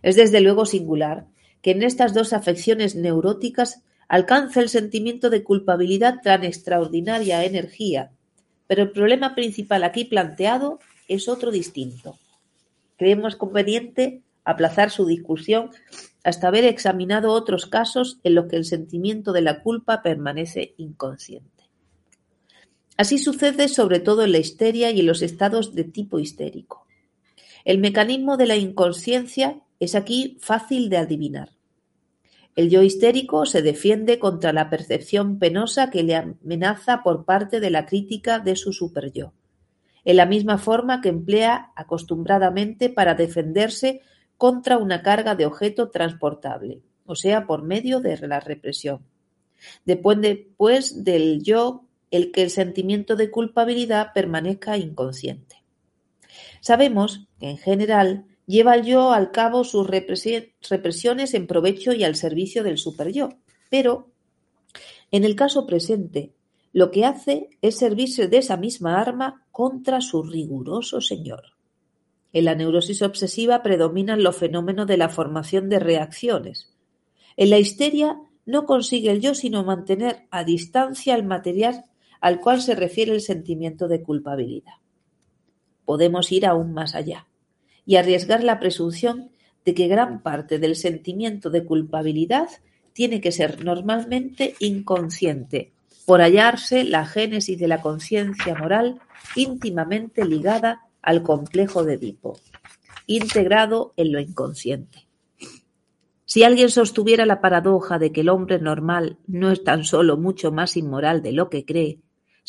Es 0.02 0.16
desde 0.16 0.40
luego 0.40 0.66
singular 0.66 1.28
que 1.62 1.72
en 1.72 1.84
estas 1.84 2.14
dos 2.14 2.32
afecciones 2.32 2.96
neuróticas 2.96 3.84
alcance 4.08 4.62
el 4.62 4.70
sentimiento 4.70 5.30
de 5.30 5.44
culpabilidad 5.44 6.22
tan 6.24 6.46
extraordinaria 6.46 7.44
energía, 7.44 8.12
pero 8.68 8.84
el 8.84 8.92
problema 8.92 9.36
principal 9.36 9.84
aquí 9.84 10.06
planteado 10.06 10.80
es 11.10 11.28
otro 11.28 11.52
distinto. 11.52 12.18
Creemos 12.98 13.36
conveniente 13.36 14.22
aplazar 14.46 14.92
su 14.92 15.06
discusión 15.06 15.72
hasta 16.24 16.48
haber 16.48 16.64
examinado 16.64 17.34
otros 17.34 17.66
casos 17.66 18.18
en 18.24 18.36
los 18.36 18.48
que 18.48 18.56
el 18.56 18.64
sentimiento 18.64 19.34
de 19.34 19.42
la 19.42 19.62
culpa 19.62 20.02
permanece 20.02 20.74
inconsciente. 20.78 21.59
Así 23.00 23.18
sucede 23.18 23.70
sobre 23.70 24.02
todo 24.02 24.26
en 24.26 24.34
la 24.34 24.40
histeria 24.40 24.92
y 24.92 25.00
en 25.00 25.06
los 25.06 25.22
estados 25.22 25.74
de 25.74 25.86
tipo 25.86 26.20
histérico. 26.20 26.86
El 27.64 27.78
mecanismo 27.78 28.36
de 28.36 28.46
la 28.46 28.58
inconsciencia 28.58 29.62
es 29.80 29.96
aquí 29.96 30.38
fácil 30.42 30.90
de 30.90 30.98
adivinar. 30.98 31.52
El 32.58 32.70
yo 32.70 32.82
histérico 32.82 33.46
se 33.46 33.62
defiende 33.62 34.20
contra 34.20 34.52
la 34.52 34.70
percepción 34.70 35.40
penosa 35.40 35.90
que 35.92 36.04
le 36.04 36.14
amenaza 36.14 37.02
por 37.02 37.24
parte 37.24 37.62
de 37.62 37.70
la 37.70 37.86
crítica 37.86 38.40
de 38.40 38.58
su 38.58 38.74
superyo, 38.74 39.32
en 40.04 40.18
la 40.18 40.26
misma 40.26 40.58
forma 40.58 41.00
que 41.00 41.08
emplea 41.08 41.72
acostumbradamente 41.78 42.90
para 42.90 43.16
defenderse 43.16 44.02
contra 44.36 44.78
una 44.78 45.04
carga 45.04 45.36
de 45.36 45.46
objeto 45.46 45.90
transportable, 45.90 46.82
o 47.06 47.16
sea, 47.16 47.48
por 47.48 47.64
medio 47.64 48.02
de 48.02 48.18
la 48.28 48.42
represión. 48.42 49.06
Depende, 49.86 50.52
pues, 50.58 51.06
del 51.06 51.42
yo 51.44 51.86
el 52.12 52.32
que 52.32 52.44
el 52.44 52.50
sentimiento 52.50 53.16
de 53.16 53.32
culpabilidad 53.32 54.14
permanezca 54.14 54.78
inconsciente. 54.78 55.64
Sabemos 56.62 57.28
que, 57.40 57.50
en 57.50 57.58
general, 57.58 58.26
lleva 58.46 58.76
el 58.76 58.86
yo 58.86 59.12
al 59.12 59.32
cabo 59.32 59.64
sus 59.64 59.88
represiones 59.88 61.34
en 61.34 61.48
provecho 61.48 61.94
y 61.94 62.04
al 62.04 62.16
servicio 62.16 62.64
del 62.64 62.78
superyo, 62.78 63.38
pero, 63.70 64.12
en 65.12 65.24
el 65.24 65.36
caso 65.36 65.68
presente, 65.68 66.34
lo 66.72 66.92
que 66.92 67.06
hace 67.06 67.50
es 67.62 67.78
servirse 67.78 68.28
de 68.28 68.38
esa 68.38 68.58
misma 68.58 69.00
arma 69.00 69.46
contra 69.52 70.02
su 70.02 70.24
riguroso 70.24 71.02
señor. 71.02 71.54
En 72.32 72.46
la 72.46 72.54
neurosis 72.54 73.02
obsesiva 73.02 73.64
predominan 73.64 74.22
los 74.22 74.36
fenómenos 74.36 74.86
de 74.86 74.98
la 74.98 75.10
formación 75.10 75.68
de 75.70 75.80
reacciones. 75.80 76.72
En 77.38 77.50
la 77.50 77.58
histeria 77.58 78.20
no 78.46 78.66
consigue 78.66 79.12
el 79.12 79.22
yo 79.22 79.34
sino 79.34 79.64
mantener 79.64 80.28
a 80.30 80.44
distancia 80.44 81.16
el 81.16 81.24
material 81.24 81.86
al 82.22 82.40
cual 82.40 82.62
se 82.62 82.76
refiere 82.76 83.14
el 83.14 83.22
sentimiento 83.22 83.88
de 83.88 84.02
culpabilidad. 84.02 84.74
Podemos 85.86 86.32
ir 86.32 86.46
aún 86.46 86.74
más 86.74 86.96
allá 86.96 87.28
y 87.86 87.96
arriesgar 87.96 88.44
la 88.44 88.60
presunción 88.60 89.32
de 89.66 89.74
que 89.74 89.88
gran 89.88 90.22
parte 90.22 90.60
del 90.60 90.76
sentimiento 90.76 91.50
de 91.50 91.66
culpabilidad 91.66 92.50
tiene 92.94 93.22
que 93.22 93.32
ser 93.32 93.64
normalmente 93.64 94.56
inconsciente, 94.60 95.72
por 96.06 96.22
hallarse 96.22 96.84
la 96.84 97.06
génesis 97.06 97.58
de 97.60 97.68
la 97.68 97.82
conciencia 97.82 98.56
moral 98.56 99.00
íntimamente 99.36 100.26
ligada 100.26 100.88
al 101.02 101.24
complejo 101.24 101.84
de 101.84 101.94
Edipo, 101.94 102.40
integrado 103.08 103.94
en 103.96 104.12
lo 104.12 104.20
inconsciente. 104.20 105.08
Si 106.26 106.44
alguien 106.44 106.70
sostuviera 106.70 107.26
la 107.26 107.42
paradoja 107.42 107.98
de 107.98 108.12
que 108.12 108.22
el 108.22 108.30
hombre 108.30 108.60
normal 108.60 109.18
no 109.28 109.52
es 109.52 109.64
tan 109.64 109.84
solo 109.84 110.18
mucho 110.18 110.52
más 110.52 110.78
inmoral 110.78 111.22
de 111.24 111.32
lo 111.32 111.50
que 111.50 111.66
cree, 111.66 112.00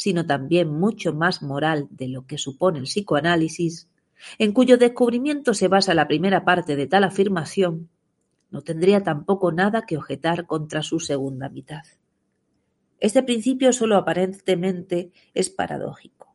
sino 0.00 0.25
también 0.25 0.73
mucho 0.73 1.12
más 1.12 1.42
moral 1.42 1.87
de 1.90 2.09
lo 2.09 2.26
que 2.26 2.38
supone 2.38 2.78
el 2.78 2.87
psicoanálisis, 2.87 3.90
en 4.38 4.52
cuyo 4.52 4.78
descubrimiento 4.78 5.52
se 5.52 5.69
basa 5.69 5.92
la 5.92 6.09
primera 6.09 6.42
parte 6.42 6.75
de 6.75 6.87
tal 6.87 7.04
afirmación, 7.04 7.90
no 8.50 8.62
tendría 8.62 9.02
tampoco 9.02 9.52
nada 9.52 9.85
que 9.85 9.99
objetar 9.99 10.47
contra 10.47 10.83
su 10.83 11.00
segunda 11.00 11.50
mitad. 11.50 11.83
Este 12.99 13.23
principio 13.23 13.75
solo 13.75 13.97
aparentemente 13.97 15.12
es 15.35 15.50
paradójico. 15.50 16.35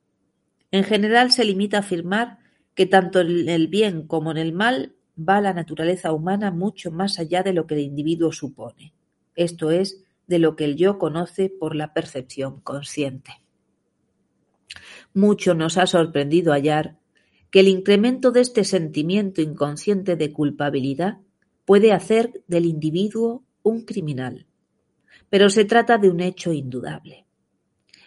En 0.69 0.84
general 0.84 1.31
se 1.31 1.43
limita 1.43 1.77
a 1.77 1.79
afirmar 1.79 2.38
que 2.75 2.86
tanto 2.86 3.19
en 3.19 3.50
el 3.50 3.67
bien 3.67 4.05
como 4.05 4.29
en 4.29 4.38
el 4.38 4.53
mal 4.53 4.93
va 5.17 5.41
la 5.41 5.53
naturaleza 5.53 6.13
humana 6.13 6.51
mucho 6.51 6.91
más 6.91 7.17
allá 7.17 7.41
de 7.41 7.53
lo 7.53 7.65
que 7.65 7.74
el 7.74 7.81
individuo 7.81 8.31
supone, 8.31 8.93
esto 9.36 9.72
es, 9.72 10.03
de 10.27 10.38
lo 10.38 10.55
que 10.55 10.65
el 10.65 10.75
yo 10.75 11.00
conoce 11.00 11.50
por 11.50 11.75
la 11.75 11.95
percepción 11.95 12.62
consciente. 12.62 13.41
Mucho 15.13 15.53
nos 15.53 15.77
ha 15.77 15.88
sorprendido 15.88 16.51
hallar 16.53 16.98
que 17.51 17.62
el 17.62 17.67
incremento 17.67 18.31
de 18.31 18.41
este 18.41 18.63
sentimiento 18.63 19.41
inconsciente 19.41 20.15
de 20.15 20.34
culpabilidad 20.34 21.19
puede 21.63 21.93
hacer 21.93 22.43
del 22.48 22.65
individuo 22.65 23.43
un 23.63 23.86
criminal, 23.86 24.45
pero 25.29 25.50
se 25.50 25.65
trata 25.65 25.98
de 25.98 26.10
un 26.10 26.19
hecho 26.19 26.53
indudable. 26.53 27.25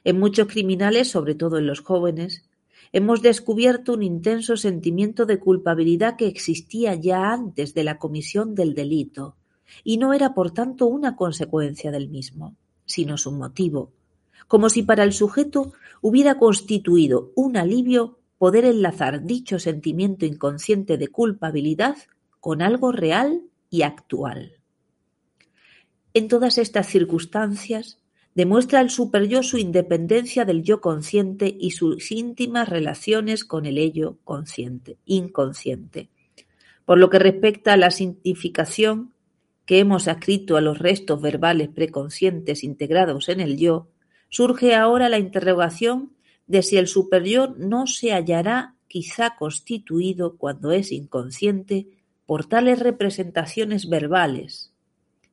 En 0.04 0.18
muchos 0.18 0.46
criminales, 0.46 1.10
sobre 1.10 1.34
todo 1.34 1.58
en 1.58 1.66
los 1.66 1.80
jóvenes, 1.80 2.48
hemos 2.92 3.22
descubierto 3.22 3.94
un 3.94 4.02
intenso 4.02 4.56
sentimiento 4.56 5.26
de 5.26 5.38
culpabilidad 5.38 6.16
que 6.16 6.26
existía 6.26 6.94
ya 6.94 7.32
antes 7.32 7.74
de 7.74 7.84
la 7.84 7.98
comisión 7.98 8.54
del 8.54 8.74
delito, 8.74 9.36
y 9.84 9.98
no 9.98 10.14
era 10.14 10.34
por 10.34 10.52
tanto 10.52 10.86
una 10.86 11.16
consecuencia 11.16 11.90
del 11.90 12.08
mismo, 12.08 12.56
sino 12.84 13.18
su 13.18 13.32
motivo, 13.32 13.92
como 14.46 14.70
si 14.70 14.82
para 14.82 15.04
el 15.04 15.12
sujeto 15.12 15.72
hubiera 16.00 16.38
constituido 16.38 17.32
un 17.34 17.56
alivio 17.56 18.18
poder 18.38 18.64
enlazar 18.64 19.24
dicho 19.24 19.58
sentimiento 19.58 20.24
inconsciente 20.24 20.96
de 20.96 21.08
culpabilidad 21.08 21.96
con 22.40 22.62
algo 22.62 22.92
real 22.92 23.42
y 23.68 23.82
actual. 23.82 24.52
En 26.14 26.28
todas 26.28 26.58
estas 26.58 26.86
circunstancias, 26.86 27.98
Demuestra 28.38 28.80
el 28.80 28.88
superyo 28.88 29.42
su 29.42 29.58
independencia 29.58 30.44
del 30.44 30.62
yo 30.62 30.80
consciente 30.80 31.56
y 31.58 31.72
sus 31.72 32.12
íntimas 32.12 32.68
relaciones 32.68 33.44
con 33.44 33.66
el 33.66 33.78
ello 33.78 34.18
consciente, 34.22 34.96
inconsciente. 35.06 36.08
Por 36.84 36.98
lo 36.98 37.10
que 37.10 37.18
respecta 37.18 37.72
a 37.72 37.76
la 37.76 37.90
significación 37.90 39.12
que 39.66 39.80
hemos 39.80 40.06
escrito 40.06 40.56
a 40.56 40.60
los 40.60 40.78
restos 40.78 41.20
verbales 41.20 41.68
preconscientes 41.68 42.62
integrados 42.62 43.28
en 43.28 43.40
el 43.40 43.56
yo, 43.56 43.88
surge 44.28 44.74
ahora 44.74 45.08
la 45.08 45.18
interrogación 45.18 46.12
de 46.46 46.62
si 46.62 46.76
el 46.76 46.86
superyo 46.86 47.54
no 47.56 47.86
se 47.86 48.12
hallará 48.12 48.74
quizá 48.88 49.36
constituido 49.36 50.36
cuando 50.36 50.72
es 50.72 50.92
inconsciente 50.92 51.86
por 52.26 52.46
tales 52.46 52.78
representaciones 52.78 53.88
verbales, 53.88 54.72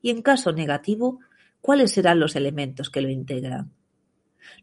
Y 0.01 0.11
en 0.11 0.21
caso 0.21 0.51
negativo, 0.51 1.19
¿cuáles 1.61 1.91
serán 1.91 2.19
los 2.19 2.35
elementos 2.35 2.91
que 2.91 3.01
lo 3.01 3.09
integran? 3.09 3.71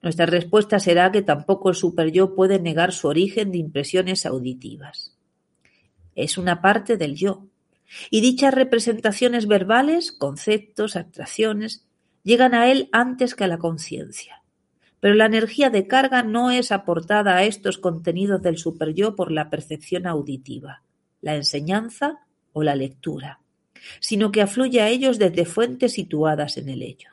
Nuestra 0.02 0.24
respuesta 0.24 0.78
será 0.78 1.10
que 1.10 1.22
tampoco 1.22 1.68
el 1.68 1.74
superyo 1.74 2.36
puede 2.36 2.60
negar 2.60 2.92
su 2.92 3.08
origen 3.08 3.50
de 3.50 3.58
impresiones 3.58 4.24
auditivas. 4.24 5.18
Es 6.14 6.38
una 6.38 6.62
parte 6.62 6.96
del 6.96 7.16
yo, 7.16 7.48
y 8.10 8.20
dichas 8.20 8.54
representaciones 8.54 9.46
verbales, 9.46 10.12
conceptos, 10.12 10.96
abstracciones, 10.96 11.86
llegan 12.22 12.54
a 12.54 12.70
él 12.70 12.88
antes 12.92 13.34
que 13.34 13.44
a 13.44 13.48
la 13.48 13.58
conciencia. 13.58 14.42
Pero 15.00 15.14
la 15.14 15.26
energía 15.26 15.70
de 15.70 15.86
carga 15.86 16.22
no 16.22 16.50
es 16.50 16.70
aportada 16.70 17.36
a 17.36 17.44
estos 17.44 17.78
contenidos 17.78 18.42
del 18.42 18.56
superyo 18.56 19.16
por 19.16 19.32
la 19.32 19.50
percepción 19.50 20.06
auditiva, 20.06 20.82
la 21.20 21.34
enseñanza 21.34 22.20
o 22.52 22.62
la 22.62 22.76
lectura, 22.76 23.40
sino 24.00 24.30
que 24.30 24.42
afluye 24.42 24.80
a 24.80 24.88
ellos 24.88 25.18
desde 25.18 25.44
fuentes 25.44 25.92
situadas 25.94 26.56
en 26.56 26.68
el 26.68 26.82
ello. 26.82 27.10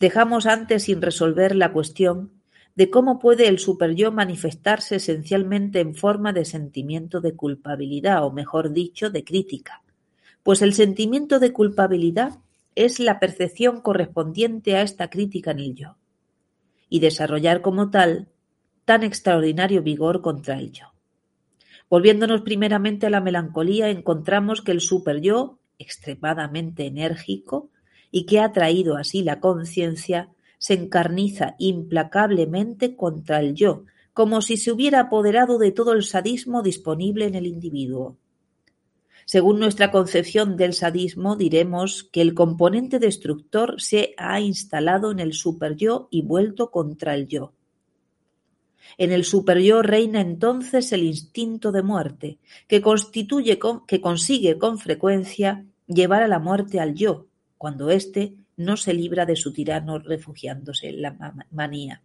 Dejamos 0.00 0.46
antes 0.46 0.84
sin 0.84 1.00
resolver 1.00 1.54
la 1.54 1.72
cuestión 1.72 2.32
de 2.74 2.90
cómo 2.90 3.18
puede 3.18 3.48
el 3.48 3.58
superyo 3.58 4.10
manifestarse 4.10 4.96
esencialmente 4.96 5.80
en 5.80 5.94
forma 5.94 6.32
de 6.32 6.44
sentimiento 6.44 7.20
de 7.20 7.36
culpabilidad, 7.36 8.24
o 8.24 8.32
mejor 8.32 8.72
dicho, 8.72 9.10
de 9.10 9.24
crítica, 9.24 9.82
pues 10.42 10.62
el 10.62 10.72
sentimiento 10.72 11.38
de 11.38 11.52
culpabilidad 11.52 12.38
es 12.74 13.00
la 13.00 13.20
percepción 13.20 13.80
correspondiente 13.80 14.76
a 14.76 14.82
esta 14.82 15.10
crítica 15.10 15.50
en 15.50 15.58
el 15.60 15.74
yo, 15.74 15.96
y 16.88 17.00
desarrollar 17.00 17.62
como 17.62 17.90
tal 17.90 18.28
tan 18.84 19.02
extraordinario 19.02 19.82
vigor 19.82 20.22
contra 20.22 20.58
el 20.58 20.72
yo. 20.72 20.86
Volviéndonos 21.88 22.42
primeramente 22.42 23.06
a 23.06 23.10
la 23.10 23.20
melancolía, 23.20 23.90
encontramos 23.90 24.62
que 24.62 24.72
el 24.72 24.80
superyo, 24.80 25.58
extremadamente 25.78 26.86
enérgico, 26.86 27.70
y 28.10 28.26
que 28.26 28.40
ha 28.40 28.52
traído 28.52 28.96
así 28.96 29.22
la 29.22 29.40
conciencia, 29.40 30.30
se 30.58 30.74
encarniza 30.74 31.54
implacablemente 31.58 32.96
contra 32.96 33.40
el 33.40 33.54
yo, 33.54 33.84
como 34.12 34.42
si 34.42 34.56
se 34.56 34.70
hubiera 34.70 35.00
apoderado 35.00 35.58
de 35.58 35.72
todo 35.72 35.92
el 35.92 36.04
sadismo 36.04 36.62
disponible 36.62 37.26
en 37.26 37.34
el 37.34 37.46
individuo. 37.46 38.18
Según 39.24 39.58
nuestra 39.60 39.90
concepción 39.90 40.56
del 40.56 40.74
sadismo, 40.74 41.36
diremos 41.36 42.04
que 42.12 42.22
el 42.22 42.34
componente 42.34 42.98
destructor 42.98 43.80
se 43.80 44.14
ha 44.16 44.40
instalado 44.40 45.10
en 45.10 45.20
el 45.20 45.32
superyo 45.32 46.08
y 46.10 46.22
vuelto 46.22 46.70
contra 46.70 47.14
el 47.14 47.28
yo. 47.28 47.52
En 48.98 49.12
el 49.12 49.24
superyo 49.24 49.82
reina 49.82 50.20
entonces 50.20 50.92
el 50.92 51.04
instinto 51.04 51.72
de 51.72 51.82
muerte, 51.82 52.38
que 52.66 52.82
constituye 52.82 53.58
que 53.86 54.00
consigue 54.00 54.58
con 54.58 54.78
frecuencia 54.78 55.64
llevar 55.86 56.22
a 56.22 56.28
la 56.28 56.38
muerte 56.38 56.80
al 56.80 56.94
yo, 56.94 57.26
cuando 57.58 57.90
éste 57.90 58.34
no 58.56 58.76
se 58.76 58.92
libra 58.92 59.24
de 59.24 59.36
su 59.36 59.52
tirano 59.52 59.98
refugiándose 59.98 60.88
en 60.88 61.02
la 61.02 61.34
manía. 61.50 62.02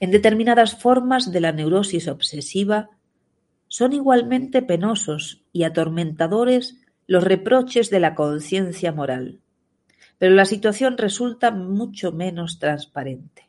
En 0.00 0.10
determinadas 0.10 0.76
formas 0.76 1.32
de 1.32 1.40
la 1.40 1.52
neurosis 1.52 2.08
obsesiva 2.08 2.90
son 3.72 3.94
igualmente 3.94 4.60
penosos 4.60 5.46
y 5.50 5.62
atormentadores 5.62 6.76
los 7.06 7.24
reproches 7.24 7.88
de 7.88 8.00
la 8.00 8.14
conciencia 8.14 8.92
moral, 8.92 9.40
pero 10.18 10.34
la 10.34 10.44
situación 10.44 10.98
resulta 10.98 11.52
mucho 11.52 12.12
menos 12.12 12.58
transparente. 12.58 13.48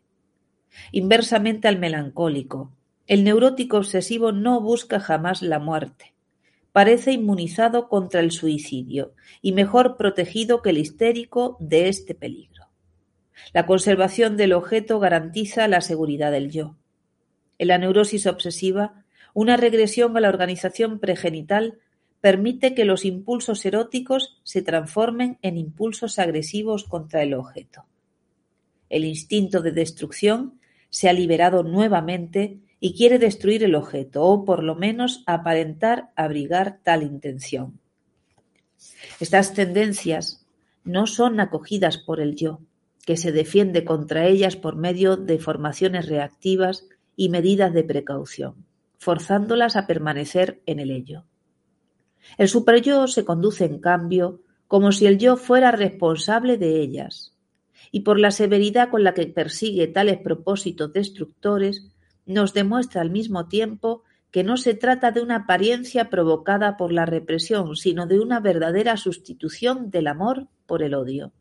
Inversamente 0.94 1.68
al 1.68 1.78
melancólico, 1.78 2.72
el 3.06 3.26
neurótico 3.26 3.76
obsesivo 3.76 4.32
no 4.32 4.62
busca 4.62 5.02
jamás 5.02 5.42
la 5.42 5.60
muerte, 5.60 6.14
parece 6.72 7.12
inmunizado 7.12 7.90
contra 7.90 8.22
el 8.22 8.32
suicidio 8.32 9.16
y 9.42 9.52
mejor 9.52 9.98
protegido 9.98 10.62
que 10.62 10.70
el 10.70 10.78
histérico 10.78 11.58
de 11.60 11.90
este 11.90 12.16
peligro. 12.16 12.70
La 13.52 13.66
conservación 13.66 14.38
del 14.38 14.54
objeto 14.54 15.00
garantiza 15.00 15.68
la 15.68 15.82
seguridad 15.82 16.32
del 16.32 16.50
yo. 16.50 16.78
En 17.58 17.68
la 17.68 17.78
neurosis 17.78 18.26
obsesiva, 18.26 19.03
una 19.34 19.58
regresión 19.58 20.16
a 20.16 20.20
la 20.20 20.30
organización 20.30 21.00
pregenital 21.00 21.80
permite 22.22 22.74
que 22.74 22.86
los 22.86 23.04
impulsos 23.04 23.66
eróticos 23.66 24.40
se 24.44 24.62
transformen 24.62 25.38
en 25.42 25.58
impulsos 25.58 26.20
agresivos 26.20 26.86
contra 26.86 27.22
el 27.24 27.34
objeto. 27.34 27.86
El 28.90 29.06
instinto 29.06 29.62
de 29.62 29.72
destrucción 29.72 30.60
se 30.90 31.10
ha 31.10 31.14
liberado 31.14 31.64
nuevamente 31.64 32.60
y 32.80 32.94
quiere 32.94 33.18
destruir 33.18 33.64
el 33.64 33.76
objeto, 33.76 34.24
o 34.24 34.46
por 34.46 34.64
lo 34.64 34.76
menos 34.76 35.24
aparentar 35.26 36.12
abrigar 36.16 36.80
tal 36.84 37.02
intención. 37.02 37.80
Estas 39.20 39.54
tendencias 39.54 40.46
no 40.84 41.08
son 41.08 41.40
acogidas 41.40 41.98
por 41.98 42.20
el 42.20 42.36
yo, 42.36 42.60
que 43.06 43.18
se 43.18 43.32
defiende 43.32 43.84
contra 43.84 44.28
ellas 44.28 44.56
por 44.56 44.76
medio 44.76 45.18
de 45.18 45.40
formaciones 45.40 46.08
reactivas 46.08 46.88
y 47.16 47.30
medidas 47.30 47.74
de 47.74 47.84
precaución, 47.84 48.66
forzándolas 49.04 49.76
a 49.76 49.86
permanecer 49.86 50.62
en 50.66 50.80
el 50.80 50.90
ello. 50.90 51.26
El 52.38 52.48
superyo 52.48 53.08
se 53.08 53.26
conduce, 53.26 53.66
en 53.66 53.80
cambio, 53.80 54.42
como 54.68 54.92
si 54.92 55.06
el 55.06 55.18
yo 55.18 55.36
fuera 55.38 55.72
responsable 55.72 56.58
de 56.58 56.82
ellas, 56.82 57.38
y 57.92 58.00
por 58.00 58.20
la 58.20 58.32
severidad 58.32 58.90
con 58.90 59.04
la 59.04 59.14
que 59.14 59.28
persigue 59.28 59.88
tales 59.88 60.18
propósitos 60.18 60.94
destructores, 60.94 61.92
nos 62.26 62.54
demuestra 62.54 63.02
al 63.02 63.12
mismo 63.12 63.48
tiempo 63.48 64.04
que 64.32 64.44
no 64.44 64.58
se 64.58 64.74
trata 64.74 65.12
de 65.12 65.22
una 65.22 65.36
apariencia 65.36 66.10
provocada 66.10 66.76
por 66.78 66.92
la 66.92 67.06
represión, 67.06 67.76
sino 67.76 68.08
de 68.08 68.20
una 68.20 68.40
verdadera 68.40 68.98
sustitución 68.98 69.92
del 69.92 70.08
amor 70.08 70.48
por 70.66 70.82
el 70.82 70.96
odio. 70.96 71.34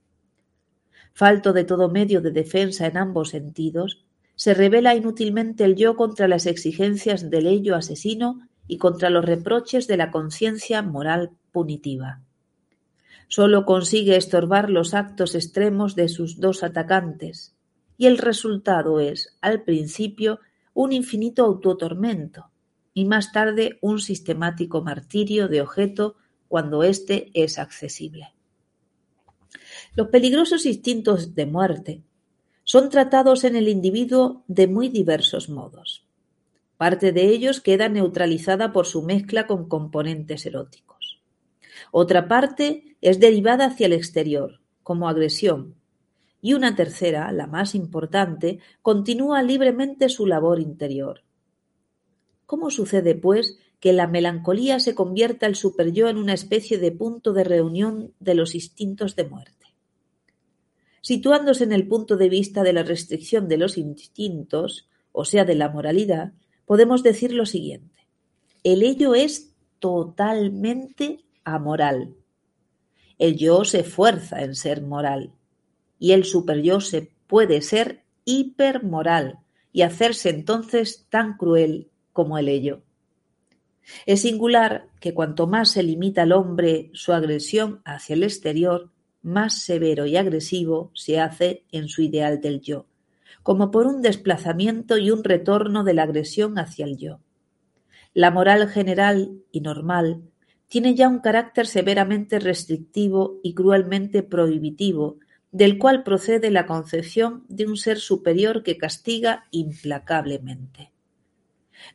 Falto 1.14 1.52
de 1.52 1.64
todo 1.64 1.88
medio 1.88 2.20
de 2.20 2.32
defensa 2.32 2.86
en 2.86 2.98
ambos 2.98 3.30
sentidos, 3.30 4.04
se 4.34 4.54
revela 4.54 4.94
inútilmente 4.94 5.64
el 5.64 5.76
yo 5.76 5.96
contra 5.96 6.28
las 6.28 6.46
exigencias 6.46 7.30
del 7.30 7.46
ello 7.46 7.76
asesino 7.76 8.48
y 8.66 8.78
contra 8.78 9.10
los 9.10 9.24
reproches 9.24 9.86
de 9.86 9.96
la 9.96 10.10
conciencia 10.10 10.82
moral 10.82 11.30
punitiva. 11.52 12.20
Sólo 13.28 13.64
consigue 13.64 14.16
estorbar 14.16 14.70
los 14.70 14.94
actos 14.94 15.34
extremos 15.34 15.94
de 15.94 16.08
sus 16.08 16.38
dos 16.40 16.62
atacantes, 16.62 17.54
y 17.96 18.06
el 18.06 18.18
resultado 18.18 19.00
es, 19.00 19.36
al 19.40 19.62
principio, 19.62 20.40
un 20.74 20.92
infinito 20.92 21.44
autotormento 21.44 22.50
y 22.94 23.04
más 23.04 23.32
tarde 23.32 23.78
un 23.80 24.00
sistemático 24.00 24.82
martirio 24.82 25.48
de 25.48 25.62
objeto 25.62 26.16
cuando 26.48 26.82
éste 26.82 27.30
es 27.34 27.58
accesible. 27.58 28.34
Los 29.94 30.08
peligrosos 30.08 30.66
instintos 30.66 31.34
de 31.34 31.46
muerte 31.46 32.02
son 32.64 32.90
tratados 32.90 33.44
en 33.44 33.56
el 33.56 33.68
individuo 33.68 34.44
de 34.46 34.68
muy 34.68 34.88
diversos 34.88 35.48
modos. 35.48 36.06
Parte 36.76 37.12
de 37.12 37.26
ellos 37.28 37.60
queda 37.60 37.88
neutralizada 37.88 38.72
por 38.72 38.86
su 38.86 39.02
mezcla 39.02 39.46
con 39.46 39.68
componentes 39.68 40.46
eróticos. 40.46 41.20
Otra 41.90 42.28
parte 42.28 42.96
es 43.00 43.20
derivada 43.20 43.66
hacia 43.66 43.86
el 43.86 43.92
exterior, 43.92 44.60
como 44.82 45.08
agresión, 45.08 45.74
y 46.40 46.54
una 46.54 46.74
tercera, 46.74 47.30
la 47.30 47.46
más 47.46 47.74
importante, 47.74 48.58
continúa 48.82 49.42
libremente 49.42 50.08
su 50.08 50.26
labor 50.26 50.58
interior. 50.58 51.22
¿Cómo 52.46 52.70
sucede, 52.70 53.14
pues, 53.14 53.58
que 53.78 53.92
la 53.92 54.08
melancolía 54.08 54.80
se 54.80 54.94
convierta 54.94 55.46
el 55.46 55.54
superyo 55.54 56.08
en 56.08 56.16
una 56.16 56.34
especie 56.34 56.78
de 56.78 56.90
punto 56.90 57.32
de 57.32 57.44
reunión 57.44 58.12
de 58.18 58.34
los 58.34 58.54
instintos 58.56 59.14
de 59.14 59.24
muerte? 59.24 59.61
Situándose 61.02 61.64
en 61.64 61.72
el 61.72 61.86
punto 61.86 62.16
de 62.16 62.28
vista 62.28 62.62
de 62.62 62.72
la 62.72 62.84
restricción 62.84 63.48
de 63.48 63.58
los 63.58 63.76
instintos, 63.76 64.88
o 65.12 65.24
sea, 65.24 65.44
de 65.44 65.56
la 65.56 65.68
moralidad, 65.68 66.32
podemos 66.64 67.02
decir 67.02 67.34
lo 67.34 67.44
siguiente. 67.44 68.08
El 68.62 68.82
ello 68.82 69.14
es 69.14 69.54
totalmente 69.80 71.24
amoral. 71.44 72.14
El 73.18 73.36
yo 73.36 73.64
se 73.64 73.80
esfuerza 73.80 74.42
en 74.42 74.54
ser 74.54 74.80
moral 74.80 75.32
y 75.98 76.12
el 76.12 76.24
superyo 76.24 76.80
se 76.80 77.10
puede 77.26 77.62
ser 77.62 78.04
hipermoral 78.24 79.40
y 79.72 79.82
hacerse 79.82 80.30
entonces 80.30 81.06
tan 81.10 81.36
cruel 81.36 81.90
como 82.12 82.38
el 82.38 82.48
ello. 82.48 82.82
Es 84.06 84.22
singular 84.22 84.88
que 85.00 85.14
cuanto 85.14 85.46
más 85.46 85.70
se 85.70 85.82
limita 85.82 86.22
al 86.22 86.32
hombre 86.32 86.90
su 86.92 87.12
agresión 87.12 87.82
hacia 87.84 88.14
el 88.14 88.22
exterior, 88.22 88.90
más 89.22 89.62
severo 89.62 90.06
y 90.06 90.16
agresivo 90.16 90.90
se 90.94 91.20
hace 91.20 91.64
en 91.70 91.88
su 91.88 92.02
ideal 92.02 92.40
del 92.40 92.60
yo, 92.60 92.86
como 93.42 93.70
por 93.70 93.86
un 93.86 94.02
desplazamiento 94.02 94.98
y 94.98 95.10
un 95.10 95.24
retorno 95.24 95.84
de 95.84 95.94
la 95.94 96.02
agresión 96.02 96.58
hacia 96.58 96.84
el 96.84 96.96
yo. 96.96 97.20
La 98.14 98.30
moral 98.30 98.68
general 98.68 99.38
y 99.50 99.60
normal 99.60 100.22
tiene 100.68 100.94
ya 100.94 101.08
un 101.08 101.20
carácter 101.20 101.66
severamente 101.66 102.38
restrictivo 102.38 103.40
y 103.42 103.54
cruelmente 103.54 104.22
prohibitivo 104.22 105.18
del 105.50 105.78
cual 105.78 106.02
procede 106.02 106.50
la 106.50 106.66
concepción 106.66 107.44
de 107.48 107.66
un 107.66 107.76
ser 107.76 107.98
superior 107.98 108.62
que 108.62 108.78
castiga 108.78 109.44
implacablemente. 109.50 110.90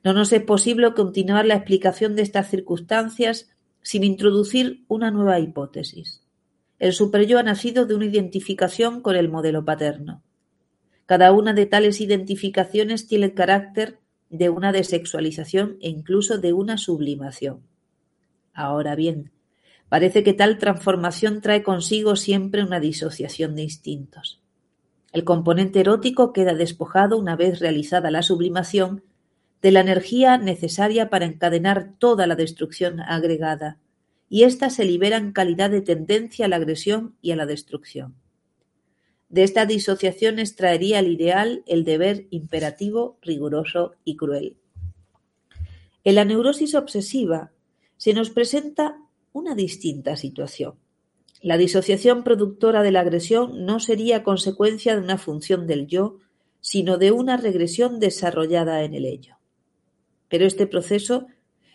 No 0.04 0.14
nos 0.14 0.32
es 0.32 0.44
posible 0.44 0.94
continuar 0.94 1.46
la 1.46 1.56
explicación 1.56 2.16
de 2.16 2.22
estas 2.22 2.50
circunstancias 2.50 3.50
sin 3.82 4.04
introducir 4.04 4.84
una 4.88 5.12
nueva 5.12 5.40
hipótesis. 5.40 6.22
El 6.80 6.94
superyo 6.94 7.40
ha 7.40 7.44
nacido 7.44 7.86
de 7.86 7.96
una 7.96 8.06
identificación 8.06 9.02
con 9.02 9.16
el 9.16 9.30
modelo 9.30 9.66
paterno. 9.66 10.22
Cada 11.06 11.32
una 11.32 11.54
de 11.54 11.66
tales 11.66 12.02
identificaciones 12.02 13.08
tiene 13.08 13.26
el 13.26 13.34
carácter 13.34 14.00
de 14.30 14.50
una 14.50 14.72
desexualización 14.72 15.78
e 15.82 15.90
incluso 15.90 16.38
de 16.38 16.54
una 16.54 16.78
sublimación. 16.78 17.62
Ahora 18.54 18.96
bien, 18.96 19.32
parece 19.90 20.24
que 20.24 20.34
tal 20.34 20.58
transformación 20.58 21.42
trae 21.42 21.64
consigo 21.64 22.16
siempre 22.16 22.64
una 22.64 22.80
disociación 22.80 23.56
de 23.56 23.64
instintos. 23.64 24.42
El 25.14 25.24
componente 25.24 25.80
erótico 25.80 26.34
queda 26.34 26.54
despojado 26.54 27.18
una 27.18 27.36
vez 27.36 27.60
realizada 27.60 28.12
la 28.12 28.22
sublimación 28.22 29.04
de 29.62 29.72
la 29.72 29.80
energía 29.80 30.38
necesaria 30.38 31.10
para 31.10 31.26
encadenar 31.26 31.94
toda 31.98 32.28
la 32.28 32.36
destrucción 32.36 33.00
agregada, 33.00 33.80
y 34.30 34.44
ésta 34.44 34.70
se 34.70 34.86
libera 34.86 35.18
en 35.18 35.32
calidad 35.32 35.70
de 35.70 35.82
tendencia 35.82 36.46
a 36.46 36.50
la 36.50 36.58
agresión 36.58 37.16
y 37.22 37.32
a 37.32 37.36
la 37.36 37.46
destrucción. 37.46 38.16
De 39.30 39.44
esta 39.44 39.66
disociación 39.66 40.40
extraería 40.40 41.00
el 41.00 41.08
ideal 41.08 41.64
el 41.68 41.84
deber 41.84 42.28
imperativo, 42.30 43.18
riguroso 43.22 43.96
y 44.06 44.16
cruel. 44.16 44.58
En 46.04 46.16
la 46.16 46.24
neurosis 46.24 46.76
obsesiva 46.76 47.52
se 47.98 48.14
nos 48.14 48.30
presenta 48.30 48.98
una 49.34 49.56
distinta 49.56 50.16
situación. 50.16 50.76
La 51.42 51.58
disociación 51.58 52.24
productora 52.24 52.82
de 52.82 52.92
la 52.92 53.02
agresión 53.02 53.66
no 53.66 53.80
sería 53.80 54.24
consecuencia 54.24 54.96
de 54.96 55.02
una 55.02 55.18
función 55.18 55.68
del 55.68 55.88
yo, 55.88 56.18
sino 56.62 56.98
de 56.98 57.12
una 57.12 57.38
regresión 57.38 58.00
desarrollada 58.00 58.84
en 58.84 58.94
el 58.94 59.06
ello. 59.06 59.38
Pero 60.30 60.46
este 60.46 60.68
proceso 60.68 61.28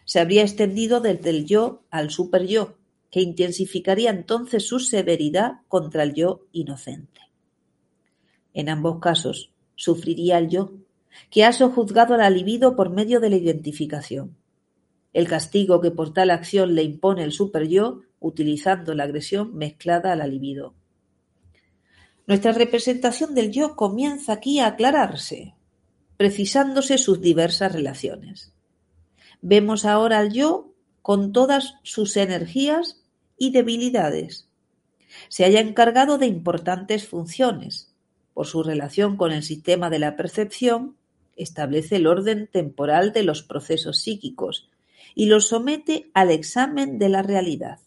se 0.05 0.21
habría 0.21 0.43
extendido 0.43 1.01
desde 1.01 1.31
el 1.31 1.47
yo 1.47 1.83
al 1.91 2.11
superyo, 2.11 2.77
que 3.11 3.21
intensificaría 3.21 4.11
entonces 4.11 4.67
su 4.67 4.81
severidad 4.81 5.61
contra 5.69 6.03
el 6.03 6.15
yo 6.15 6.47
inocente. 6.53 7.21
En 8.55 8.69
ambos 8.69 9.01
casos, 9.01 9.53
sufriría 9.77 10.39
el 10.39 10.49
yo, 10.49 10.73
que 11.31 11.45
ha 11.45 11.53
sojuzgado 11.53 12.15
al 12.15 12.35
libido 12.35 12.75
por 12.75 12.91
medio 12.91 13.21
de 13.21 13.31
la 13.31 13.37
identificación. 13.37 14.37
El 15.13 15.29
castigo 15.29 15.81
que 15.81 15.91
por 15.91 16.13
tal 16.13 16.31
acción 16.31 16.75
le 16.75 16.83
impone 16.83 17.23
el 17.23 17.33
superyo, 17.33 18.03
utilizando 18.19 18.95
la 18.95 19.05
agresión 19.05 19.55
mezclada 19.55 20.13
al 20.13 20.31
libido. 20.31 20.75
Nuestra 22.27 22.53
representación 22.53 23.35
del 23.35 23.51
yo 23.51 23.77
comienza 23.77 24.33
aquí 24.33 24.61
a 24.61 24.69
aclararse, 24.69 25.55
precisándose 26.17 26.97
sus 26.97 27.21
diversas 27.21 27.73
relaciones. 27.73 28.53
Vemos 29.43 29.85
ahora 29.85 30.21
al 30.21 30.33
yo 30.33 30.73
con 31.03 31.33
todas 31.33 31.75
sus 31.83 32.17
energías 32.17 33.03
y 33.37 33.51
debilidades. 33.51 34.49
Se 35.29 35.45
haya 35.45 35.61
encargado 35.61 36.17
de 36.17 36.27
importantes 36.27 37.09
funciones. 37.09 37.93
Por 38.35 38.47
su 38.47 38.63
relación 38.63 39.17
con 39.17 39.33
el 39.33 39.43
sistema 39.43 39.91
de 39.91 39.99
la 39.99 40.17
percepción, 40.17 40.97
establece 41.37 41.97
el 41.97 42.07
orden 42.07 42.47
temporal 42.47 43.13
de 43.13 43.25
los 43.25 43.43
procesos 43.43 43.99
psíquicos 43.99 44.71
y 45.15 45.27
los 45.27 45.49
somete 45.49 46.11
al 46.15 46.31
examen 46.31 46.99
de 46.99 47.09
la 47.09 47.23
realidad. 47.23 47.81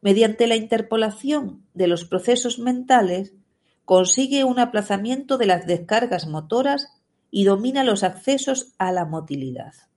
Mediante 0.00 0.46
la 0.46 0.54
interpolación 0.54 1.64
de 1.74 1.88
los 1.88 2.04
procesos 2.04 2.60
mentales, 2.60 3.34
consigue 3.84 4.44
un 4.44 4.60
aplazamiento 4.60 5.36
de 5.36 5.46
las 5.46 5.66
descargas 5.66 6.28
motoras 6.28 6.88
y 7.30 7.44
domina 7.44 7.82
los 7.82 8.04
accesos 8.04 8.72
a 8.78 8.92
la 8.92 9.04
motilidad. 9.04 9.87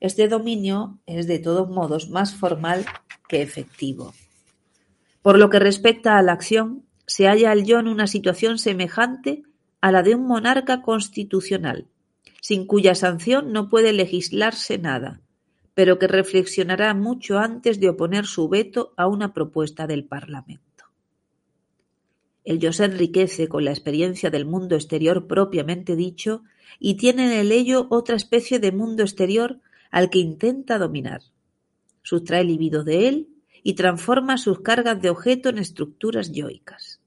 Este 0.00 0.28
dominio 0.28 0.98
es 1.06 1.26
de 1.26 1.38
todos 1.38 1.68
modos 1.68 2.10
más 2.10 2.34
formal 2.34 2.84
que 3.28 3.42
efectivo. 3.42 4.14
Por 5.22 5.38
lo 5.38 5.50
que 5.50 5.58
respecta 5.58 6.18
a 6.18 6.22
la 6.22 6.32
acción, 6.32 6.84
se 7.06 7.26
halla 7.26 7.52
el 7.52 7.64
yo 7.64 7.78
en 7.78 7.88
una 7.88 8.06
situación 8.06 8.58
semejante 8.58 9.42
a 9.80 9.92
la 9.92 10.02
de 10.02 10.14
un 10.14 10.26
monarca 10.26 10.82
constitucional, 10.82 11.86
sin 12.40 12.66
cuya 12.66 12.94
sanción 12.94 13.52
no 13.52 13.68
puede 13.68 13.92
legislarse 13.92 14.78
nada, 14.78 15.20
pero 15.74 15.98
que 15.98 16.06
reflexionará 16.06 16.94
mucho 16.94 17.38
antes 17.38 17.80
de 17.80 17.88
oponer 17.88 18.26
su 18.26 18.48
veto 18.48 18.94
a 18.96 19.06
una 19.06 19.34
propuesta 19.34 19.86
del 19.86 20.04
Parlamento. 20.04 20.84
El 22.44 22.60
yo 22.60 22.72
se 22.72 22.84
enriquece 22.84 23.48
con 23.48 23.64
la 23.64 23.72
experiencia 23.72 24.30
del 24.30 24.46
mundo 24.46 24.76
exterior 24.76 25.26
propiamente 25.26 25.96
dicho 25.96 26.44
y 26.78 26.94
tiene 26.94 27.26
en 27.26 27.38
el 27.38 27.52
ello 27.52 27.86
otra 27.90 28.16
especie 28.16 28.58
de 28.58 28.72
mundo 28.72 29.02
exterior 29.02 29.60
al 29.90 30.10
que 30.10 30.18
intenta 30.18 30.78
dominar. 30.78 31.22
Sustrae 32.02 32.44
libido 32.44 32.84
de 32.84 33.08
él 33.08 33.28
y 33.62 33.74
transforma 33.74 34.38
sus 34.38 34.60
cargas 34.60 35.00
de 35.00 35.10
objeto 35.10 35.48
en 35.48 35.58
estructuras 35.58 36.32
yoicas. 36.32 37.00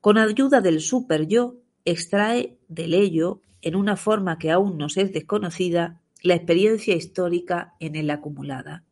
Con 0.00 0.18
ayuda 0.18 0.60
del 0.60 0.80
super 0.80 1.26
yo, 1.26 1.56
extrae 1.84 2.58
del 2.68 2.94
ello, 2.94 3.42
en 3.60 3.76
una 3.76 3.96
forma 3.96 4.38
que 4.38 4.50
aún 4.50 4.78
nos 4.78 4.96
es 4.96 5.12
desconocida, 5.12 6.00
la 6.22 6.34
experiencia 6.34 6.94
histórica 6.94 7.74
en 7.80 7.96
él 7.96 8.10
acumulada. 8.10 8.84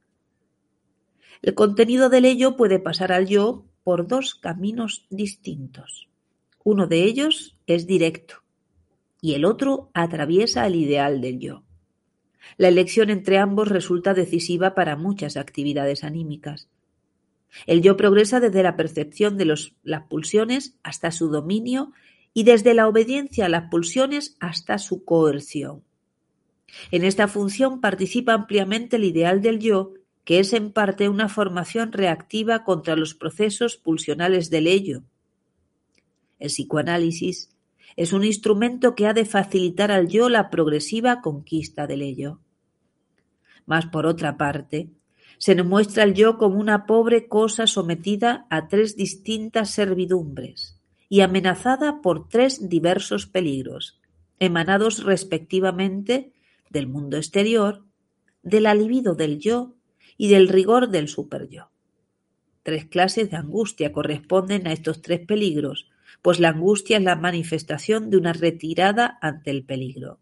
El 1.43 1.55
contenido 1.55 2.09
del 2.09 2.25
ello 2.25 2.57
puede 2.57 2.79
pasar 2.79 3.13
al 3.13 3.27
yo 3.27 3.65
por 3.83 4.07
dos 4.07 4.35
caminos 4.35 5.07
distintos. 5.11 6.09
Uno 6.65 6.87
de 6.87 7.05
ellos 7.05 7.57
es 7.67 7.87
directo 7.87 8.44
y 9.25 9.33
el 9.33 9.47
otro 9.47 9.89
atraviesa 9.95 10.67
el 10.67 10.77
ideal 10.77 11.23
del 11.23 11.39
yo. 11.39 11.63
La 12.59 12.69
elección 12.69 13.09
entre 13.09 13.39
ambos 13.39 13.71
resulta 13.71 14.13
decisiva 14.13 14.75
para 14.75 14.97
muchas 14.97 15.39
actividades 15.39 16.05
anímicas. 16.05 16.69
El 17.67 17.81
yo 17.81 17.97
progresa 17.97 18.39
desde 18.39 18.63
la 18.63 18.77
percepción 18.77 19.39
de 19.39 19.47
las 19.83 20.03
pulsiones 20.11 20.77
hasta 20.83 21.11
su 21.11 21.31
dominio 21.31 21.95
y 22.35 22.43
desde 22.43 22.75
la 22.75 22.87
obediencia 22.87 23.47
a 23.47 23.49
las 23.49 23.71
pulsiones 23.71 24.37
hasta 24.41 24.77
su 24.77 25.07
coerción. 25.07 25.83
En 26.91 27.03
esta 27.03 27.27
función 27.27 27.81
participa 27.81 28.35
ampliamente 28.35 28.97
el 28.97 29.05
ideal 29.05 29.41
del 29.41 29.59
yo, 29.59 29.95
que 30.25 30.39
es 30.39 30.53
en 30.53 30.71
parte 30.71 31.09
una 31.09 31.31
formación 31.31 31.93
reactiva 31.93 32.63
contra 32.63 32.95
los 32.95 33.15
procesos 33.15 33.79
pulsionales 33.79 34.51
del 34.51 34.67
ello. 34.67 35.03
El 36.39 36.49
psicoanálisis 36.49 37.54
es 37.97 38.13
un 38.13 38.25
instrumento 38.25 38.95
que 38.95 39.07
ha 39.07 39.15
de 39.15 39.25
facilitar 39.25 39.91
al 39.93 40.09
yo 40.09 40.29
la 40.29 40.51
progresiva 40.51 41.21
conquista 41.21 41.87
del 41.87 42.03
ello. 42.03 42.41
Mas 43.67 43.87
por 43.87 44.07
otra 44.07 44.37
parte, 44.37 44.91
se 45.39 45.55
nos 45.55 45.67
muestra 45.67 46.05
el 46.05 46.15
yo 46.15 46.39
como 46.39 46.59
una 46.59 46.87
pobre 46.87 47.29
cosa 47.29 47.67
sometida 47.67 48.47
a 48.51 48.69
tres 48.69 48.97
distintas 48.97 49.71
servidumbres 49.71 50.81
y 51.09 51.21
amenazada 51.21 52.01
por 52.01 52.29
tres 52.29 52.69
diversos 52.69 53.27
peligros, 53.27 54.01
emanados 54.39 55.05
respectivamente 55.05 56.33
del 56.71 56.89
mundo 56.89 57.17
exterior, 57.17 57.85
del 58.43 58.67
alivido 58.67 59.15
del 59.15 59.39
yo 59.39 59.75
y 60.17 60.29
del 60.29 60.49
rigor 60.49 60.91
del 60.91 61.09
superyo. 61.09 61.71
Tres 62.63 62.87
clases 62.87 63.31
de 63.31 63.37
angustia 63.37 63.93
corresponden 63.93 64.67
a 64.67 64.73
estos 64.73 65.03
tres 65.03 65.21
peligros, 65.21 65.91
pues 66.25 66.41
la 66.41 66.49
angustia 66.49 66.97
es 66.97 67.03
la 67.03 67.17
manifestación 67.17 68.09
de 68.09 68.17
una 68.17 68.33
retirada 68.33 69.19
ante 69.21 69.51
el 69.51 69.63
peligro. 69.63 70.21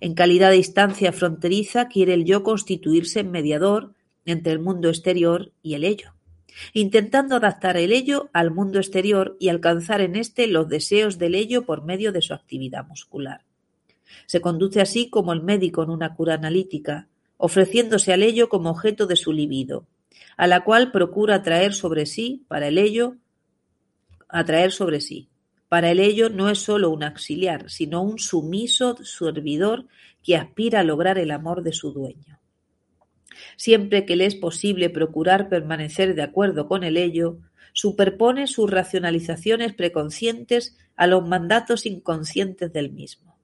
En 0.00 0.14
calidad 0.14 0.50
de 0.50 0.56
instancia 0.56 1.12
fronteriza 1.12 1.86
quiere 1.86 2.14
el 2.14 2.24
yo 2.24 2.42
constituirse 2.42 3.20
en 3.20 3.30
mediador 3.30 3.94
entre 4.24 4.52
el 4.52 4.58
mundo 4.58 4.88
exterior 4.88 5.52
y 5.62 5.74
el 5.74 5.84
ello, 5.84 6.16
intentando 6.72 7.36
adaptar 7.36 7.76
el 7.76 7.92
ello 7.92 8.28
al 8.32 8.50
mundo 8.50 8.80
exterior 8.80 9.36
y 9.38 9.50
alcanzar 9.50 10.00
en 10.00 10.16
éste 10.16 10.48
los 10.48 10.68
deseos 10.68 11.16
del 11.16 11.36
ello 11.36 11.64
por 11.64 11.84
medio 11.84 12.10
de 12.10 12.20
su 12.20 12.34
actividad 12.34 12.84
muscular. 12.84 13.44
Se 14.26 14.40
conduce 14.40 14.80
así 14.80 15.10
como 15.10 15.32
el 15.32 15.44
médico 15.44 15.84
en 15.84 15.90
una 15.90 16.16
cura 16.16 16.34
analítica, 16.34 17.06
ofreciéndose 17.36 18.12
al 18.12 18.24
ello 18.24 18.48
como 18.48 18.70
objeto 18.70 19.06
de 19.06 19.14
su 19.14 19.32
libido, 19.32 19.86
a 20.36 20.48
la 20.48 20.64
cual 20.64 20.90
procura 20.90 21.36
atraer 21.36 21.72
sobre 21.72 22.04
sí, 22.04 22.42
para 22.48 22.66
el 22.66 22.78
ello, 22.78 23.14
atraer 24.34 24.72
sobre 24.72 25.00
sí. 25.00 25.28
Para 25.68 25.90
el 25.90 26.00
ello 26.00 26.28
no 26.28 26.50
es 26.50 26.58
sólo 26.58 26.90
un 26.90 27.04
auxiliar, 27.04 27.70
sino 27.70 28.02
un 28.02 28.18
sumiso 28.18 28.96
servidor 29.04 29.86
que 30.22 30.36
aspira 30.36 30.80
a 30.80 30.84
lograr 30.84 31.18
el 31.18 31.30
amor 31.30 31.62
de 31.62 31.72
su 31.72 31.92
dueño. 31.92 32.40
Siempre 33.56 34.04
que 34.04 34.16
le 34.16 34.26
es 34.26 34.34
posible 34.34 34.90
procurar 34.90 35.48
permanecer 35.48 36.14
de 36.14 36.22
acuerdo 36.22 36.66
con 36.66 36.82
el 36.82 36.96
ello, 36.96 37.38
superpone 37.72 38.46
sus 38.46 38.70
racionalizaciones 38.70 39.72
preconscientes 39.72 40.76
a 40.96 41.06
los 41.06 41.26
mandatos 41.26 41.86
inconscientes 41.86 42.72
del 42.72 42.92
mismo. 42.92 43.36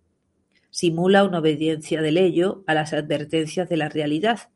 Simula 0.70 1.24
una 1.24 1.38
obediencia 1.38 2.02
del 2.02 2.16
ello 2.16 2.62
a 2.66 2.74
las 2.74 2.92
advertencias 2.92 3.68
de 3.68 3.76
la 3.76 3.88
realidad, 3.88 4.50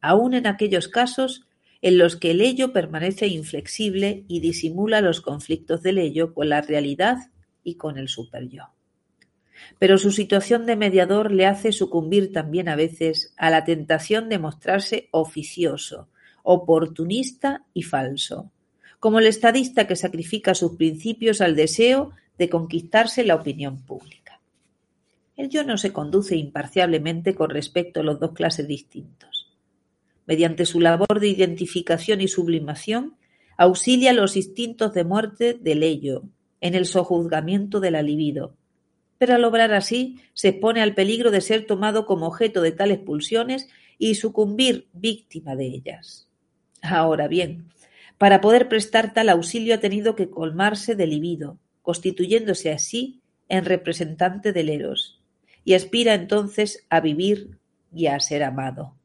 aun 0.00 0.34
en 0.34 0.46
aquellos 0.46 0.88
casos 0.88 1.45
en 1.86 1.98
los 1.98 2.16
que 2.16 2.32
el 2.32 2.40
ello 2.40 2.72
permanece 2.72 3.28
inflexible 3.28 4.24
y 4.26 4.40
disimula 4.40 5.00
los 5.00 5.20
conflictos 5.20 5.84
del 5.84 5.98
ello 5.98 6.34
con 6.34 6.48
la 6.48 6.60
realidad 6.60 7.30
y 7.62 7.76
con 7.76 7.96
el 7.96 8.08
superyo. 8.08 8.70
Pero 9.78 9.96
su 9.96 10.10
situación 10.10 10.66
de 10.66 10.74
mediador 10.74 11.30
le 11.30 11.46
hace 11.46 11.70
sucumbir 11.70 12.32
también 12.32 12.68
a 12.68 12.74
veces 12.74 13.32
a 13.36 13.50
la 13.50 13.62
tentación 13.62 14.28
de 14.28 14.40
mostrarse 14.40 15.08
oficioso, 15.12 16.08
oportunista 16.42 17.64
y 17.72 17.84
falso, 17.84 18.50
como 18.98 19.20
el 19.20 19.28
estadista 19.28 19.86
que 19.86 19.94
sacrifica 19.94 20.56
sus 20.56 20.74
principios 20.74 21.40
al 21.40 21.54
deseo 21.54 22.10
de 22.36 22.48
conquistarse 22.48 23.22
la 23.22 23.36
opinión 23.36 23.80
pública. 23.86 24.40
El 25.36 25.50
yo 25.50 25.62
no 25.62 25.78
se 25.78 25.92
conduce 25.92 26.34
imparcialmente 26.34 27.36
con 27.36 27.50
respecto 27.50 28.00
a 28.00 28.02
los 28.02 28.18
dos 28.18 28.32
clases 28.32 28.66
distintos. 28.66 29.35
Mediante 30.26 30.66
su 30.66 30.80
labor 30.80 31.20
de 31.20 31.28
identificación 31.28 32.20
y 32.20 32.28
sublimación, 32.28 33.16
auxilia 33.56 34.12
los 34.12 34.36
instintos 34.36 34.92
de 34.92 35.04
muerte 35.04 35.54
del 35.54 35.82
ello 35.82 36.24
en 36.60 36.74
el 36.74 36.86
sojuzgamiento 36.86 37.80
de 37.80 37.90
la 37.90 38.02
libido, 38.02 38.56
pero 39.18 39.34
al 39.34 39.44
obrar 39.44 39.72
así 39.72 40.20
se 40.34 40.48
expone 40.48 40.82
al 40.82 40.94
peligro 40.94 41.30
de 41.30 41.40
ser 41.40 41.66
tomado 41.66 42.06
como 42.06 42.26
objeto 42.26 42.60
de 42.60 42.72
tales 42.72 42.98
pulsiones 42.98 43.68
y 43.98 44.16
sucumbir 44.16 44.88
víctima 44.92 45.56
de 45.56 45.66
ellas. 45.66 46.28
Ahora 46.82 47.28
bien, 47.28 47.68
para 48.18 48.40
poder 48.40 48.68
prestar 48.68 49.14
tal 49.14 49.28
auxilio 49.28 49.74
ha 49.74 49.80
tenido 49.80 50.16
que 50.16 50.28
colmarse 50.28 50.94
de 50.94 51.06
libido, 51.06 51.58
constituyéndose 51.82 52.72
así 52.72 53.20
en 53.48 53.64
representante 53.64 54.52
del 54.52 54.68
Eros, 54.68 55.20
y 55.64 55.74
aspira 55.74 56.14
entonces 56.14 56.84
a 56.90 57.00
vivir 57.00 57.58
y 57.94 58.06
a 58.06 58.18
ser 58.20 58.42
amado. 58.42 58.95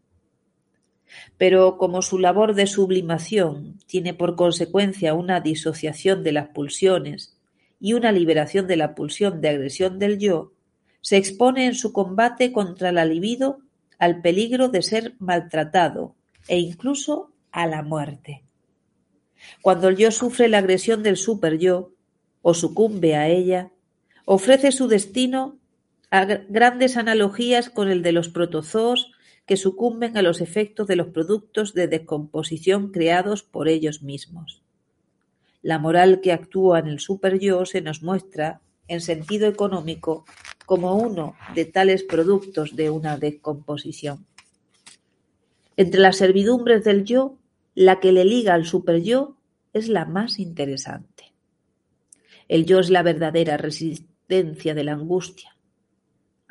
Pero 1.38 1.78
como 1.78 2.02
su 2.02 2.20
labor 2.20 2.54
de 2.56 2.68
sublimación 2.68 3.80
tiene 3.86 4.14
por 4.14 4.36
consecuencia 4.36 5.14
una 5.14 5.40
disociación 5.40 6.24
de 6.24 6.32
las 6.32 6.50
pulsiones 6.50 7.38
y 7.80 7.94
una 7.94 8.12
liberación 8.12 8.68
de 8.68 8.78
la 8.78 8.96
pulsión 8.96 9.42
de 9.42 9.50
agresión 9.50 10.00
del 10.00 10.20
yo, 10.20 10.54
se 11.02 11.18
expone 11.18 11.66
en 11.66 11.74
su 11.76 11.94
combate 11.94 12.52
contra 12.52 12.92
la 12.92 13.06
libido 13.06 13.60
al 13.98 14.22
peligro 14.22 14.70
de 14.70 14.82
ser 14.82 15.16
maltratado 15.20 16.16
e 16.48 16.60
incluso 16.60 17.32
a 17.52 17.68
la 17.68 17.82
muerte. 17.84 18.44
Cuando 19.62 19.90
el 19.90 19.98
yo 19.98 20.12
sufre 20.12 20.48
la 20.48 20.60
agresión 20.60 21.04
del 21.04 21.18
super-yo 21.18 21.92
o 22.42 22.54
sucumbe 22.54 23.16
a 23.16 23.28
ella, 23.28 23.72
ofrece 24.26 24.72
su 24.72 24.88
destino 24.88 25.58
a 26.10 26.26
grandes 26.26 26.98
analogías 26.98 27.70
con 27.70 27.90
el 27.90 28.04
de 28.04 28.12
los 28.12 28.30
protozoos 28.30 29.12
que 29.46 29.58
sucumben 29.58 30.18
a 30.18 30.22
los 30.22 30.42
efectos 30.42 30.88
de 30.88 30.96
los 30.96 31.08
productos 31.08 31.74
de 31.74 31.88
descomposición 31.88 32.92
creados 32.92 33.44
por 33.44 33.68
ellos 33.68 34.02
mismos. 34.02 34.62
La 35.62 35.78
moral 35.78 36.22
que 36.22 36.32
actúa 36.32 36.80
en 36.80 36.88
el 36.88 37.00
super-yo 37.00 37.66
se 37.66 37.82
nos 37.82 38.02
muestra, 38.02 38.62
en 38.88 39.02
sentido 39.02 39.48
económico, 39.48 40.26
como 40.66 40.96
uno 40.96 41.36
de 41.54 41.66
tales 41.66 42.04
productos 42.04 42.76
de 42.76 42.90
una 42.90 43.18
descomposición. 43.18 44.26
Entre 45.78 46.00
las 46.00 46.18
servidumbres 46.18 46.84
del 46.84 47.04
yo 47.06 47.38
la 47.76 48.00
que 48.00 48.12
le 48.12 48.26
liga 48.26 48.54
al 48.54 48.66
super-yo 48.66 49.38
es 49.74 49.88
la 49.88 50.06
más 50.06 50.40
interesante. 50.40 51.34
El 52.48 52.66
yo 52.66 52.80
es 52.80 52.90
la 52.90 53.02
verdadera 53.02 53.58
resistencia 53.58 54.74
de 54.74 54.84
la 54.84 54.94
angustia. 54.94 55.51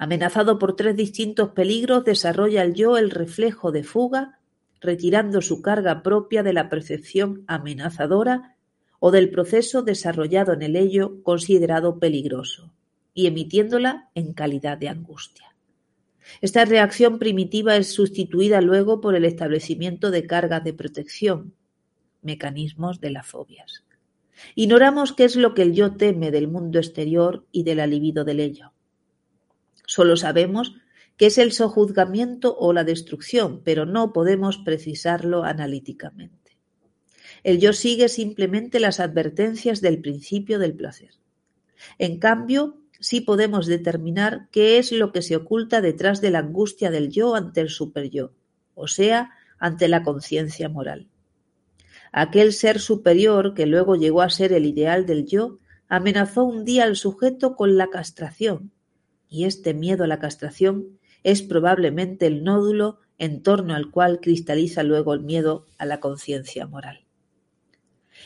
Amenazado 0.01 0.59
por 0.59 0.77
tres 0.77 0.97
distintos 0.97 1.51
peligros, 1.51 2.07
desarrolla 2.07 2.63
el 2.63 2.73
yo 2.73 2.97
el 2.97 3.11
reflejo 3.11 3.71
de 3.71 3.85
fuga, 3.85 4.39
retirando 4.81 5.43
su 5.43 5.61
carga 5.61 6.03
propia 6.03 6.43
de 6.43 6.55
la 6.55 6.71
percepción 6.71 7.45
amenazadora 7.47 8.57
o 8.99 9.11
del 9.11 9.29
proceso 9.29 9.83
desarrollado 9.83 10.55
en 10.55 10.63
el 10.63 10.75
ello 10.75 11.23
considerado 11.23 11.99
peligroso, 11.99 12.73
y 13.13 13.27
emitiéndola 13.27 14.09
en 14.15 14.33
calidad 14.33 14.79
de 14.79 14.89
angustia. 14.89 15.55
Esta 16.41 16.65
reacción 16.65 17.19
primitiva 17.19 17.77
es 17.77 17.93
sustituida 17.93 18.63
luego 18.63 19.03
por 19.03 19.15
el 19.15 19.27
establecimiento 19.27 20.11
de 20.11 20.27
cargas 20.27 20.65
de 20.65 20.73
protección, 20.73 21.53
mecanismos 22.23 23.03
de 23.03 23.11
las 23.11 23.27
fobias. 23.27 23.85
Ignoramos 24.55 25.13
qué 25.13 25.25
es 25.25 25.37
lo 25.37 25.53
que 25.53 25.61
el 25.61 25.75
yo 25.75 25.97
teme 25.97 26.31
del 26.31 26.49
mundo 26.49 26.79
exterior 26.79 27.45
y 27.53 27.65
del 27.65 27.81
alivido 27.81 28.25
del 28.25 28.41
ello. 28.41 28.73
Solo 29.91 30.17
sabemos 30.17 30.77
que 31.17 31.27
es 31.27 31.37
el 31.37 31.51
sojuzgamiento 31.51 32.57
o 32.57 32.73
la 32.73 32.85
destrucción, 32.85 33.61
pero 33.65 33.87
no 33.87 34.13
podemos 34.13 34.57
precisarlo 34.59 35.43
analíticamente. 35.43 36.57
El 37.43 37.59
yo 37.59 37.73
sigue 37.73 38.09
simplemente 38.09 38.79
las 38.79 39.01
advertencias 39.01 39.81
del 39.81 40.01
principio 40.01 40.61
del 40.61 40.75
placer. 40.75 41.15
En 41.99 42.21
cambio, 42.21 42.79
sí 43.01 43.21
podemos 43.21 43.67
determinar 43.67 44.47
qué 44.53 44.79
es 44.79 44.93
lo 44.93 45.11
que 45.11 45.23
se 45.23 45.35
oculta 45.35 45.81
detrás 45.81 46.21
de 46.21 46.31
la 46.31 46.39
angustia 46.39 46.93
del 46.93 47.11
yo 47.11 47.35
ante 47.35 47.61
el 47.61 47.69
superyo, 47.69 48.33
o 48.77 48.87
sea, 48.87 49.33
ante 49.59 49.89
la 49.89 50.05
conciencia 50.05 50.69
moral. 50.69 51.09
Aquel 52.13 52.53
ser 52.53 52.79
superior, 52.79 53.55
que 53.55 53.67
luego 53.67 53.97
llegó 53.97 54.23
a 54.23 54.31
ser 54.31 54.53
el 54.53 54.67
ideal 54.67 55.05
del 55.05 55.27
yo, 55.27 55.59
amenazó 55.89 56.45
un 56.45 56.65
día 56.65 56.85
al 56.85 56.95
sujeto 56.95 57.57
con 57.57 57.77
la 57.77 57.89
castración, 57.89 58.71
y 59.31 59.45
este 59.45 59.73
miedo 59.73 60.05
a 60.05 60.09
la 60.09 60.19
castración 60.19 60.99
es 61.23 61.41
probablemente 61.41 62.27
el 62.27 62.45
nódulo 62.45 62.99
en 63.17 63.43
torno 63.43 63.75
al 63.75 63.91
cual 63.91 64.21
cristaliza 64.21 64.83
luego 64.83 65.15
el 65.15 65.21
miedo 65.21 65.67
a 65.79 65.87
la 65.87 66.01
conciencia 66.01 66.67
moral. 66.67 67.07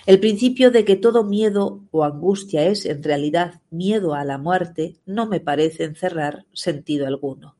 El 0.07 0.21
principio 0.21 0.71
de 0.71 0.85
que 0.85 0.97
todo 0.97 1.25
miedo 1.25 1.85
o 1.91 2.05
angustia 2.05 2.67
es 2.67 2.85
en 2.85 3.03
realidad 3.03 3.61
miedo 3.71 4.15
a 4.15 4.25
la 4.25 4.39
muerte 4.39 4.97
no 5.07 5.27
me 5.27 5.41
parece 5.41 5.85
encerrar 5.85 6.47
sentido 6.53 7.07
alguno. 7.07 7.57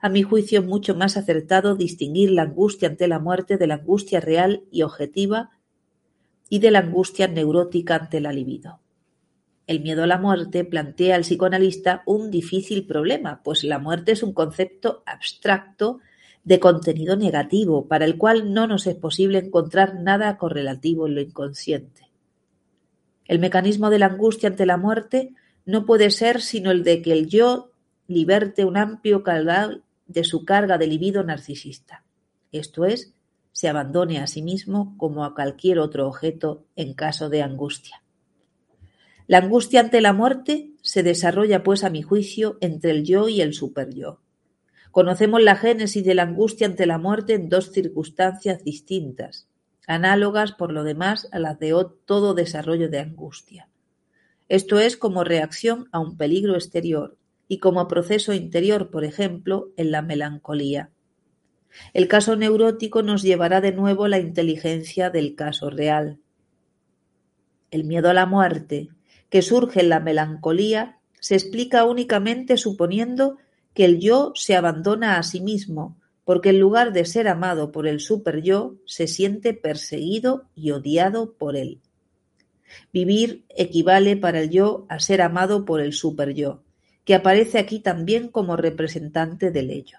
A 0.00 0.08
mi 0.08 0.22
juicio 0.22 0.62
mucho 0.62 0.94
más 0.94 1.16
acertado 1.16 1.74
distinguir 1.74 2.30
la 2.30 2.42
angustia 2.42 2.88
ante 2.88 3.08
la 3.08 3.18
muerte 3.18 3.56
de 3.56 3.66
la 3.66 3.74
angustia 3.74 4.20
real 4.20 4.64
y 4.70 4.82
objetiva 4.82 5.50
y 6.48 6.60
de 6.60 6.70
la 6.70 6.80
angustia 6.80 7.26
neurótica 7.26 7.96
ante 7.96 8.20
la 8.20 8.32
libido. 8.32 8.80
El 9.68 9.80
miedo 9.80 10.02
a 10.02 10.06
la 10.06 10.16
muerte 10.16 10.64
plantea 10.64 11.14
al 11.14 11.20
psicoanalista 11.20 12.02
un 12.06 12.30
difícil 12.30 12.86
problema, 12.86 13.42
pues 13.42 13.64
la 13.64 13.78
muerte 13.78 14.12
es 14.12 14.22
un 14.22 14.32
concepto 14.32 15.02
abstracto 15.04 16.00
de 16.42 16.58
contenido 16.58 17.16
negativo, 17.16 17.86
para 17.86 18.06
el 18.06 18.16
cual 18.16 18.54
no 18.54 18.66
nos 18.66 18.86
es 18.86 18.94
posible 18.94 19.38
encontrar 19.38 20.00
nada 20.00 20.38
correlativo 20.38 21.06
en 21.06 21.16
lo 21.16 21.20
inconsciente. 21.20 22.08
El 23.26 23.40
mecanismo 23.40 23.90
de 23.90 23.98
la 23.98 24.06
angustia 24.06 24.48
ante 24.48 24.64
la 24.64 24.78
muerte 24.78 25.34
no 25.66 25.84
puede 25.84 26.10
ser 26.10 26.40
sino 26.40 26.70
el 26.70 26.82
de 26.82 27.02
que 27.02 27.12
el 27.12 27.28
yo 27.28 27.70
liberte 28.06 28.64
un 28.64 28.78
amplio 28.78 29.22
caudal 29.22 29.82
de 30.06 30.24
su 30.24 30.46
carga 30.46 30.78
de 30.78 30.86
libido 30.86 31.22
narcisista, 31.24 32.04
esto 32.52 32.86
es, 32.86 33.12
se 33.52 33.68
abandone 33.68 34.18
a 34.18 34.26
sí 34.26 34.40
mismo 34.40 34.94
como 34.96 35.26
a 35.26 35.34
cualquier 35.34 35.78
otro 35.78 36.08
objeto 36.08 36.64
en 36.74 36.94
caso 36.94 37.28
de 37.28 37.42
angustia. 37.42 38.02
La 39.28 39.38
angustia 39.38 39.80
ante 39.80 40.00
la 40.00 40.14
muerte 40.14 40.72
se 40.80 41.02
desarrolla, 41.02 41.62
pues, 41.62 41.84
a 41.84 41.90
mi 41.90 42.00
juicio, 42.00 42.56
entre 42.62 42.92
el 42.92 43.04
yo 43.04 43.28
y 43.28 43.42
el 43.42 43.52
superyo. 43.52 44.22
Conocemos 44.90 45.42
la 45.42 45.54
génesis 45.54 46.02
de 46.02 46.14
la 46.14 46.22
angustia 46.22 46.66
ante 46.66 46.86
la 46.86 46.96
muerte 46.96 47.34
en 47.34 47.50
dos 47.50 47.70
circunstancias 47.70 48.64
distintas, 48.64 49.46
análogas 49.86 50.52
por 50.52 50.72
lo 50.72 50.82
demás 50.82 51.28
a 51.30 51.38
las 51.40 51.58
de 51.58 51.74
todo 52.06 52.32
desarrollo 52.32 52.88
de 52.88 53.00
angustia. 53.00 53.68
Esto 54.48 54.78
es 54.78 54.96
como 54.96 55.24
reacción 55.24 55.90
a 55.92 55.98
un 55.98 56.16
peligro 56.16 56.54
exterior 56.54 57.18
y 57.48 57.58
como 57.58 57.86
proceso 57.86 58.32
interior, 58.32 58.90
por 58.90 59.04
ejemplo, 59.04 59.72
en 59.76 59.90
la 59.90 60.00
melancolía. 60.00 60.90
El 61.92 62.08
caso 62.08 62.34
neurótico 62.34 63.02
nos 63.02 63.22
llevará 63.22 63.60
de 63.60 63.72
nuevo 63.72 64.06
a 64.06 64.08
la 64.08 64.20
inteligencia 64.20 65.10
del 65.10 65.34
caso 65.34 65.68
real. 65.68 66.18
El 67.70 67.84
miedo 67.84 68.08
a 68.08 68.14
la 68.14 68.24
muerte, 68.24 68.88
que 69.30 69.42
surge 69.42 69.80
en 69.80 69.88
la 69.88 70.00
melancolía, 70.00 70.98
se 71.20 71.34
explica 71.34 71.84
únicamente 71.84 72.56
suponiendo 72.56 73.36
que 73.74 73.84
el 73.84 74.00
yo 74.00 74.32
se 74.34 74.56
abandona 74.56 75.18
a 75.18 75.22
sí 75.22 75.40
mismo, 75.40 75.96
porque 76.24 76.50
en 76.50 76.60
lugar 76.60 76.92
de 76.92 77.04
ser 77.04 77.28
amado 77.28 77.72
por 77.72 77.86
el 77.86 78.00
super-yo, 78.00 78.76
se 78.84 79.06
siente 79.06 79.54
perseguido 79.54 80.44
y 80.54 80.72
odiado 80.72 81.34
por 81.34 81.56
él. 81.56 81.80
Vivir 82.92 83.44
equivale 83.48 84.16
para 84.16 84.40
el 84.40 84.50
yo 84.50 84.86
a 84.88 85.00
ser 85.00 85.22
amado 85.22 85.64
por 85.64 85.80
el 85.80 85.92
super-yo, 85.92 86.62
que 87.04 87.14
aparece 87.14 87.58
aquí 87.58 87.80
también 87.80 88.28
como 88.28 88.56
representante 88.56 89.50
del 89.50 89.70
ello. 89.70 89.98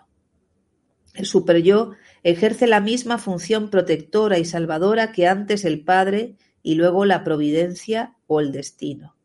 El 1.16 1.26
super-yo 1.26 1.94
ejerce 2.24 2.68
la 2.68 2.80
misma 2.80 3.18
función 3.18 3.70
protectora 3.70 4.38
y 4.38 4.46
salvadora 4.46 5.12
que 5.12 5.28
antes 5.28 5.66
el 5.66 5.84
Padre 5.84 6.36
y 6.62 6.76
luego 6.76 7.06
la 7.06 7.24
providencia 7.24 8.16
o 8.28 8.40
el 8.40 8.52
destino. 8.52 9.16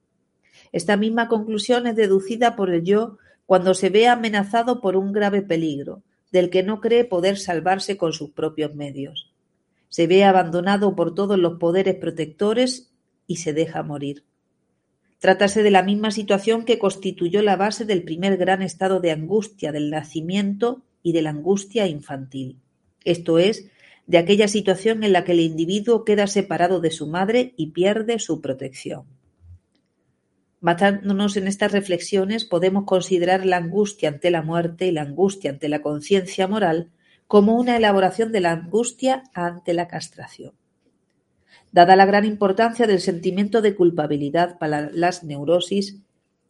Esta 0.74 0.96
misma 0.96 1.28
conclusión 1.28 1.86
es 1.86 1.94
deducida 1.94 2.56
por 2.56 2.68
el 2.74 2.82
yo 2.82 3.18
cuando 3.46 3.74
se 3.74 3.90
ve 3.90 4.08
amenazado 4.08 4.80
por 4.80 4.96
un 4.96 5.12
grave 5.12 5.40
peligro, 5.40 6.02
del 6.32 6.50
que 6.50 6.64
no 6.64 6.80
cree 6.80 7.04
poder 7.04 7.38
salvarse 7.38 7.96
con 7.96 8.12
sus 8.12 8.30
propios 8.30 8.74
medios. 8.74 9.32
Se 9.88 10.08
ve 10.08 10.24
abandonado 10.24 10.96
por 10.96 11.14
todos 11.14 11.38
los 11.38 11.60
poderes 11.60 11.94
protectores 11.94 12.90
y 13.28 13.36
se 13.36 13.52
deja 13.52 13.84
morir. 13.84 14.24
Trátase 15.20 15.62
de 15.62 15.70
la 15.70 15.84
misma 15.84 16.10
situación 16.10 16.64
que 16.64 16.80
constituyó 16.80 17.40
la 17.42 17.54
base 17.54 17.84
del 17.84 18.02
primer 18.02 18.36
gran 18.36 18.60
estado 18.60 18.98
de 18.98 19.12
angustia 19.12 19.70
del 19.70 19.90
nacimiento 19.90 20.82
y 21.04 21.12
de 21.12 21.22
la 21.22 21.30
angustia 21.30 21.86
infantil, 21.86 22.58
esto 23.04 23.38
es, 23.38 23.70
de 24.08 24.18
aquella 24.18 24.48
situación 24.48 25.04
en 25.04 25.12
la 25.12 25.22
que 25.22 25.32
el 25.32 25.40
individuo 25.40 26.04
queda 26.04 26.26
separado 26.26 26.80
de 26.80 26.90
su 26.90 27.06
madre 27.06 27.54
y 27.56 27.68
pierde 27.68 28.18
su 28.18 28.40
protección. 28.40 29.13
Matándonos 30.64 31.36
en 31.36 31.46
estas 31.46 31.72
reflexiones 31.72 32.46
podemos 32.46 32.84
considerar 32.84 33.44
la 33.44 33.58
angustia 33.58 34.08
ante 34.08 34.30
la 34.30 34.40
muerte 34.40 34.86
y 34.86 34.92
la 34.92 35.02
angustia 35.02 35.50
ante 35.50 35.68
la 35.68 35.82
conciencia 35.82 36.48
moral 36.48 36.90
como 37.26 37.58
una 37.58 37.76
elaboración 37.76 38.32
de 38.32 38.40
la 38.40 38.52
angustia 38.52 39.24
ante 39.34 39.74
la 39.74 39.88
castración. 39.88 40.54
Dada 41.70 41.96
la 41.96 42.06
gran 42.06 42.24
importancia 42.24 42.86
del 42.86 43.00
sentimiento 43.00 43.60
de 43.60 43.74
culpabilidad 43.74 44.56
para 44.56 44.90
las 44.90 45.22
neurosis, 45.22 45.98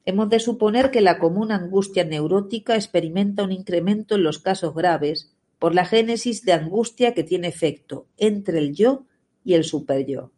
hemos 0.04 0.30
de 0.30 0.38
suponer 0.38 0.92
que 0.92 1.00
la 1.00 1.18
común 1.18 1.50
angustia 1.50 2.04
neurótica 2.04 2.76
experimenta 2.76 3.42
un 3.42 3.50
incremento 3.50 4.14
en 4.14 4.22
los 4.22 4.38
casos 4.38 4.76
graves 4.76 5.34
por 5.58 5.74
la 5.74 5.86
génesis 5.86 6.44
de 6.44 6.52
angustia 6.52 7.14
que 7.14 7.24
tiene 7.24 7.48
efecto 7.48 8.06
entre 8.16 8.60
el 8.60 8.76
yo 8.76 9.06
y 9.44 9.54
el 9.54 9.64
superyo. 9.64 10.30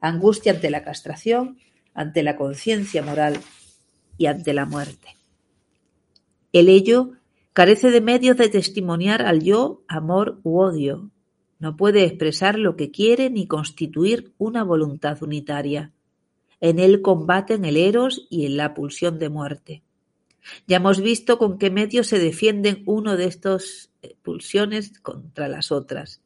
Angustia 0.00 0.52
ante 0.52 0.70
la 0.70 0.82
castración, 0.82 1.58
ante 2.00 2.22
la 2.22 2.36
conciencia 2.36 3.02
moral 3.02 3.38
y 4.16 4.24
ante 4.24 4.54
la 4.54 4.64
muerte. 4.64 5.18
El 6.50 6.70
ello 6.70 7.12
carece 7.52 7.90
de 7.90 8.00
medios 8.00 8.38
de 8.38 8.48
testimoniar 8.48 9.20
al 9.20 9.42
yo 9.42 9.82
amor 9.86 10.40
u 10.42 10.60
odio, 10.60 11.10
no 11.58 11.76
puede 11.76 12.04
expresar 12.04 12.58
lo 12.58 12.74
que 12.74 12.90
quiere 12.90 13.28
ni 13.28 13.46
constituir 13.46 14.32
una 14.38 14.64
voluntad 14.64 15.22
unitaria. 15.22 15.92
En 16.58 16.78
él 16.78 17.02
combaten 17.02 17.66
el 17.66 17.76
eros 17.76 18.26
y 18.30 18.46
en 18.46 18.56
la 18.56 18.72
pulsión 18.72 19.18
de 19.18 19.28
muerte. 19.28 19.82
Ya 20.66 20.78
hemos 20.78 21.02
visto 21.02 21.36
con 21.36 21.58
qué 21.58 21.70
medios 21.70 22.06
se 22.06 22.18
defienden 22.18 22.82
uno 22.86 23.18
de 23.18 23.26
estas 23.26 23.90
eh, 24.00 24.16
pulsiones 24.22 24.98
contra 25.00 25.48
las 25.48 25.70
otras. 25.70 26.22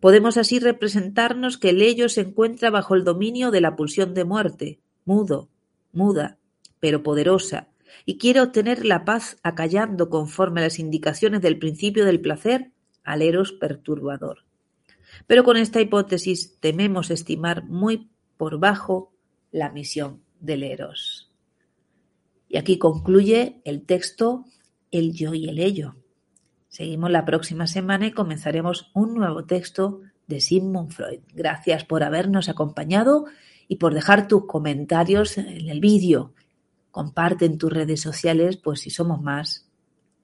Podemos 0.00 0.36
así 0.36 0.58
representarnos 0.58 1.56
que 1.56 1.70
el 1.70 1.80
ello 1.80 2.10
se 2.10 2.20
encuentra 2.20 2.68
bajo 2.68 2.94
el 2.94 3.04
dominio 3.04 3.50
de 3.50 3.62
la 3.62 3.74
pulsión 3.74 4.12
de 4.12 4.24
muerte, 4.24 4.80
mudo, 5.04 5.48
muda, 5.92 6.38
pero 6.80 7.02
poderosa, 7.02 7.68
y 8.06 8.18
quiere 8.18 8.40
obtener 8.40 8.84
la 8.84 9.04
paz 9.04 9.38
acallando 9.42 10.10
conforme 10.10 10.60
a 10.60 10.64
las 10.64 10.78
indicaciones 10.78 11.40
del 11.42 11.58
principio 11.58 12.04
del 12.04 12.20
placer 12.20 12.72
al 13.04 13.22
eros 13.22 13.52
perturbador. 13.52 14.44
Pero 15.26 15.44
con 15.44 15.56
esta 15.56 15.80
hipótesis 15.80 16.58
tememos 16.60 17.10
estimar 17.10 17.64
muy 17.64 18.10
por 18.36 18.58
bajo 18.58 19.12
la 19.52 19.70
misión 19.70 20.22
del 20.40 20.64
Eros. 20.64 21.30
Y 22.48 22.56
aquí 22.56 22.78
concluye 22.78 23.60
el 23.64 23.82
texto 23.82 24.44
El 24.90 25.12
yo 25.12 25.34
y 25.34 25.48
el 25.48 25.58
ello. 25.58 25.96
Seguimos 26.68 27.10
la 27.10 27.24
próxima 27.24 27.66
semana 27.66 28.06
y 28.08 28.12
comenzaremos 28.12 28.90
un 28.94 29.14
nuevo 29.14 29.44
texto 29.44 30.00
de 30.26 30.40
Sigmund 30.40 30.90
Freud. 30.90 31.20
Gracias 31.32 31.84
por 31.84 32.02
habernos 32.02 32.48
acompañado 32.48 33.26
y 33.68 33.76
por 33.76 33.94
dejar 33.94 34.28
tus 34.28 34.46
comentarios 34.46 35.38
en 35.38 35.68
el 35.68 35.80
vídeo. 35.80 36.34
Comparte 36.90 37.44
en 37.44 37.58
tus 37.58 37.72
redes 37.72 38.00
sociales, 38.00 38.56
pues 38.56 38.80
si 38.80 38.90
somos 38.90 39.20
más, 39.20 39.68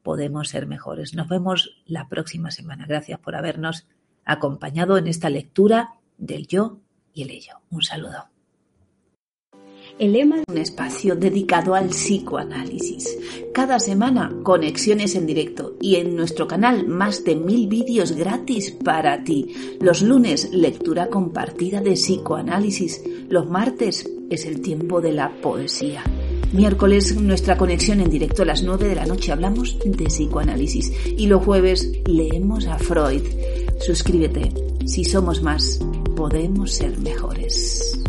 podemos 0.03 0.49
ser 0.49 0.67
mejores. 0.67 1.15
Nos 1.15 1.29
vemos 1.29 1.83
la 1.87 2.09
próxima 2.09 2.51
semana. 2.51 2.87
Gracias 2.87 3.19
por 3.21 3.35
habernos 3.35 3.87
acompañado 4.25 4.97
en 4.97 5.07
esta 5.07 5.31
lectura 5.31 5.95
del 6.17 6.47
yo 6.47 6.81
y 7.13 7.23
el 7.23 7.31
ello. 7.31 7.55
Un 7.71 7.83
saludo. 7.83 8.31
El 10.01 10.15
lema 10.15 10.39
es 10.39 10.45
un 10.49 10.57
espacio 10.57 11.15
dedicado 11.15 11.75
al 11.75 11.89
psicoanálisis. 11.89 13.19
Cada 13.53 13.79
semana 13.79 14.35
conexiones 14.43 15.15
en 15.15 15.27
directo 15.27 15.77
y 15.79 15.97
en 15.97 16.17
nuestro 16.17 16.49
canal 16.49 16.89
más 16.89 17.23
de 17.23 17.37
mil 17.37 17.69
vídeos 17.69 18.13
gratis 18.13 18.71
para 18.71 19.23
ti. 19.25 19.55
Los 19.79 20.01
lunes 20.01 20.55
lectura 20.55 21.09
compartida 21.09 21.83
de 21.83 21.93
psicoanálisis. 21.93 23.03
Los 23.29 23.51
martes 23.51 24.09
es 24.31 24.47
el 24.47 24.63
tiempo 24.63 25.03
de 25.03 25.13
la 25.13 25.39
poesía. 25.43 26.03
Miércoles 26.55 27.21
nuestra 27.21 27.59
conexión 27.59 28.01
en 28.01 28.09
directo 28.09 28.45
a 28.45 28.47
las 28.47 28.63
9 28.63 28.89
de 28.89 28.95
la 28.95 29.05
noche 29.05 29.33
hablamos 29.33 29.77
de 29.85 30.07
psicoanálisis 30.07 30.91
y 31.19 31.27
los 31.27 31.45
jueves 31.45 31.93
leemos 32.07 32.67
a 32.69 32.79
Freud. 32.79 33.25
Suscríbete. 33.81 34.51
Si 34.87 35.05
somos 35.05 35.43
más, 35.43 35.79
podemos 36.17 36.73
ser 36.73 36.99
mejores. 37.01 38.01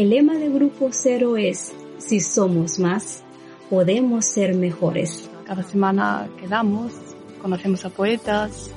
El 0.00 0.08
lema 0.08 0.38
de 0.38 0.48
Grupo 0.48 0.88
Cero 0.92 1.36
es, 1.36 1.74
si 1.98 2.20
somos 2.20 2.78
más, 2.78 3.22
podemos 3.68 4.24
ser 4.24 4.54
mejores. 4.54 5.28
Cada 5.44 5.62
semana 5.62 6.26
quedamos, 6.40 6.94
conocemos 7.42 7.84
a 7.84 7.90
poetas, 7.90 8.70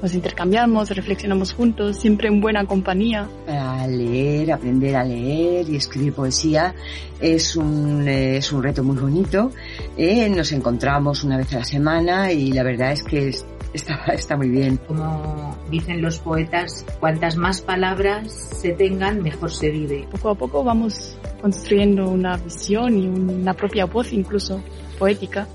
nos 0.00 0.14
intercambiamos, 0.14 0.88
reflexionamos 0.88 1.52
juntos, 1.52 1.98
siempre 1.98 2.28
en 2.28 2.40
buena 2.40 2.64
compañía. 2.64 3.28
A 3.46 3.86
leer, 3.86 4.52
aprender 4.52 4.96
a 4.96 5.04
leer 5.04 5.68
y 5.68 5.76
escribir 5.76 6.14
poesía 6.14 6.74
es 7.20 7.56
un, 7.56 8.08
es 8.08 8.50
un 8.50 8.62
reto 8.62 8.82
muy 8.82 8.96
bonito. 8.96 9.50
Eh, 9.98 10.30
nos 10.30 10.50
encontramos 10.52 11.24
una 11.24 11.36
vez 11.36 11.52
a 11.52 11.58
la 11.58 11.64
semana 11.66 12.32
y 12.32 12.52
la 12.52 12.62
verdad 12.62 12.92
es 12.92 13.02
que 13.02 13.34
está, 13.74 13.94
está 14.14 14.36
muy 14.36 14.48
bien. 14.48 14.78
Como 14.86 15.56
dicen 15.70 16.00
los 16.00 16.18
poetas, 16.18 16.86
cuantas 17.00 17.36
más 17.36 17.60
palabras 17.60 18.32
se 18.32 18.72
tengan, 18.72 19.22
mejor 19.22 19.50
se 19.50 19.70
vive. 19.70 20.08
Poco 20.10 20.30
a 20.30 20.34
poco 20.34 20.64
vamos 20.64 21.18
construyendo 21.42 22.08
una 22.08 22.36
visión 22.38 22.96
y 22.96 23.06
una 23.06 23.52
propia 23.54 23.84
voz 23.84 24.12
incluso 24.12 24.62
poética. 24.98 25.46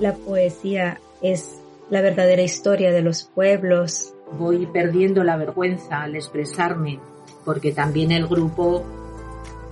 La 0.00 0.14
poesía 0.14 1.00
es 1.22 1.60
la 1.90 2.00
verdadera 2.00 2.42
historia 2.42 2.90
de 2.90 3.02
los 3.02 3.24
pueblos. 3.24 4.12
Voy 4.38 4.66
perdiendo 4.66 5.22
la 5.22 5.36
vergüenza 5.36 6.02
al 6.02 6.16
expresarme, 6.16 6.98
porque 7.44 7.72
también 7.72 8.10
el 8.10 8.26
grupo 8.26 8.84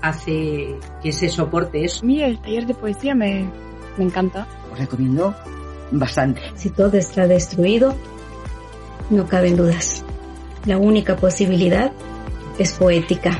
hace 0.01 0.77
que 1.03 1.13
se 1.13 1.29
soporte 1.29 1.85
eso. 1.85 2.03
A 2.03 2.07
mí 2.07 2.23
el 2.23 2.39
taller 2.39 2.67
de 2.67 2.75
poesía 2.75 3.15
me, 3.15 3.51
me 3.99 4.05
encanta. 4.05 4.47
Os 4.71 4.79
recomiendo 4.79 5.35
bastante. 5.91 6.41
Si 6.57 6.71
todo 6.71 6.97
está 6.97 7.27
destruido, 7.27 7.95
no 9.11 9.27
caben 9.27 9.57
dudas. 9.57 10.05
La 10.67 10.79
única 10.79 11.17
posibilidad 11.17 11.93
es 12.59 12.73
poética. 12.73 13.39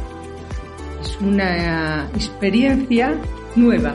Es 1.03 1.19
una 1.21 2.09
experiencia 2.15 3.15
nueva 3.57 3.95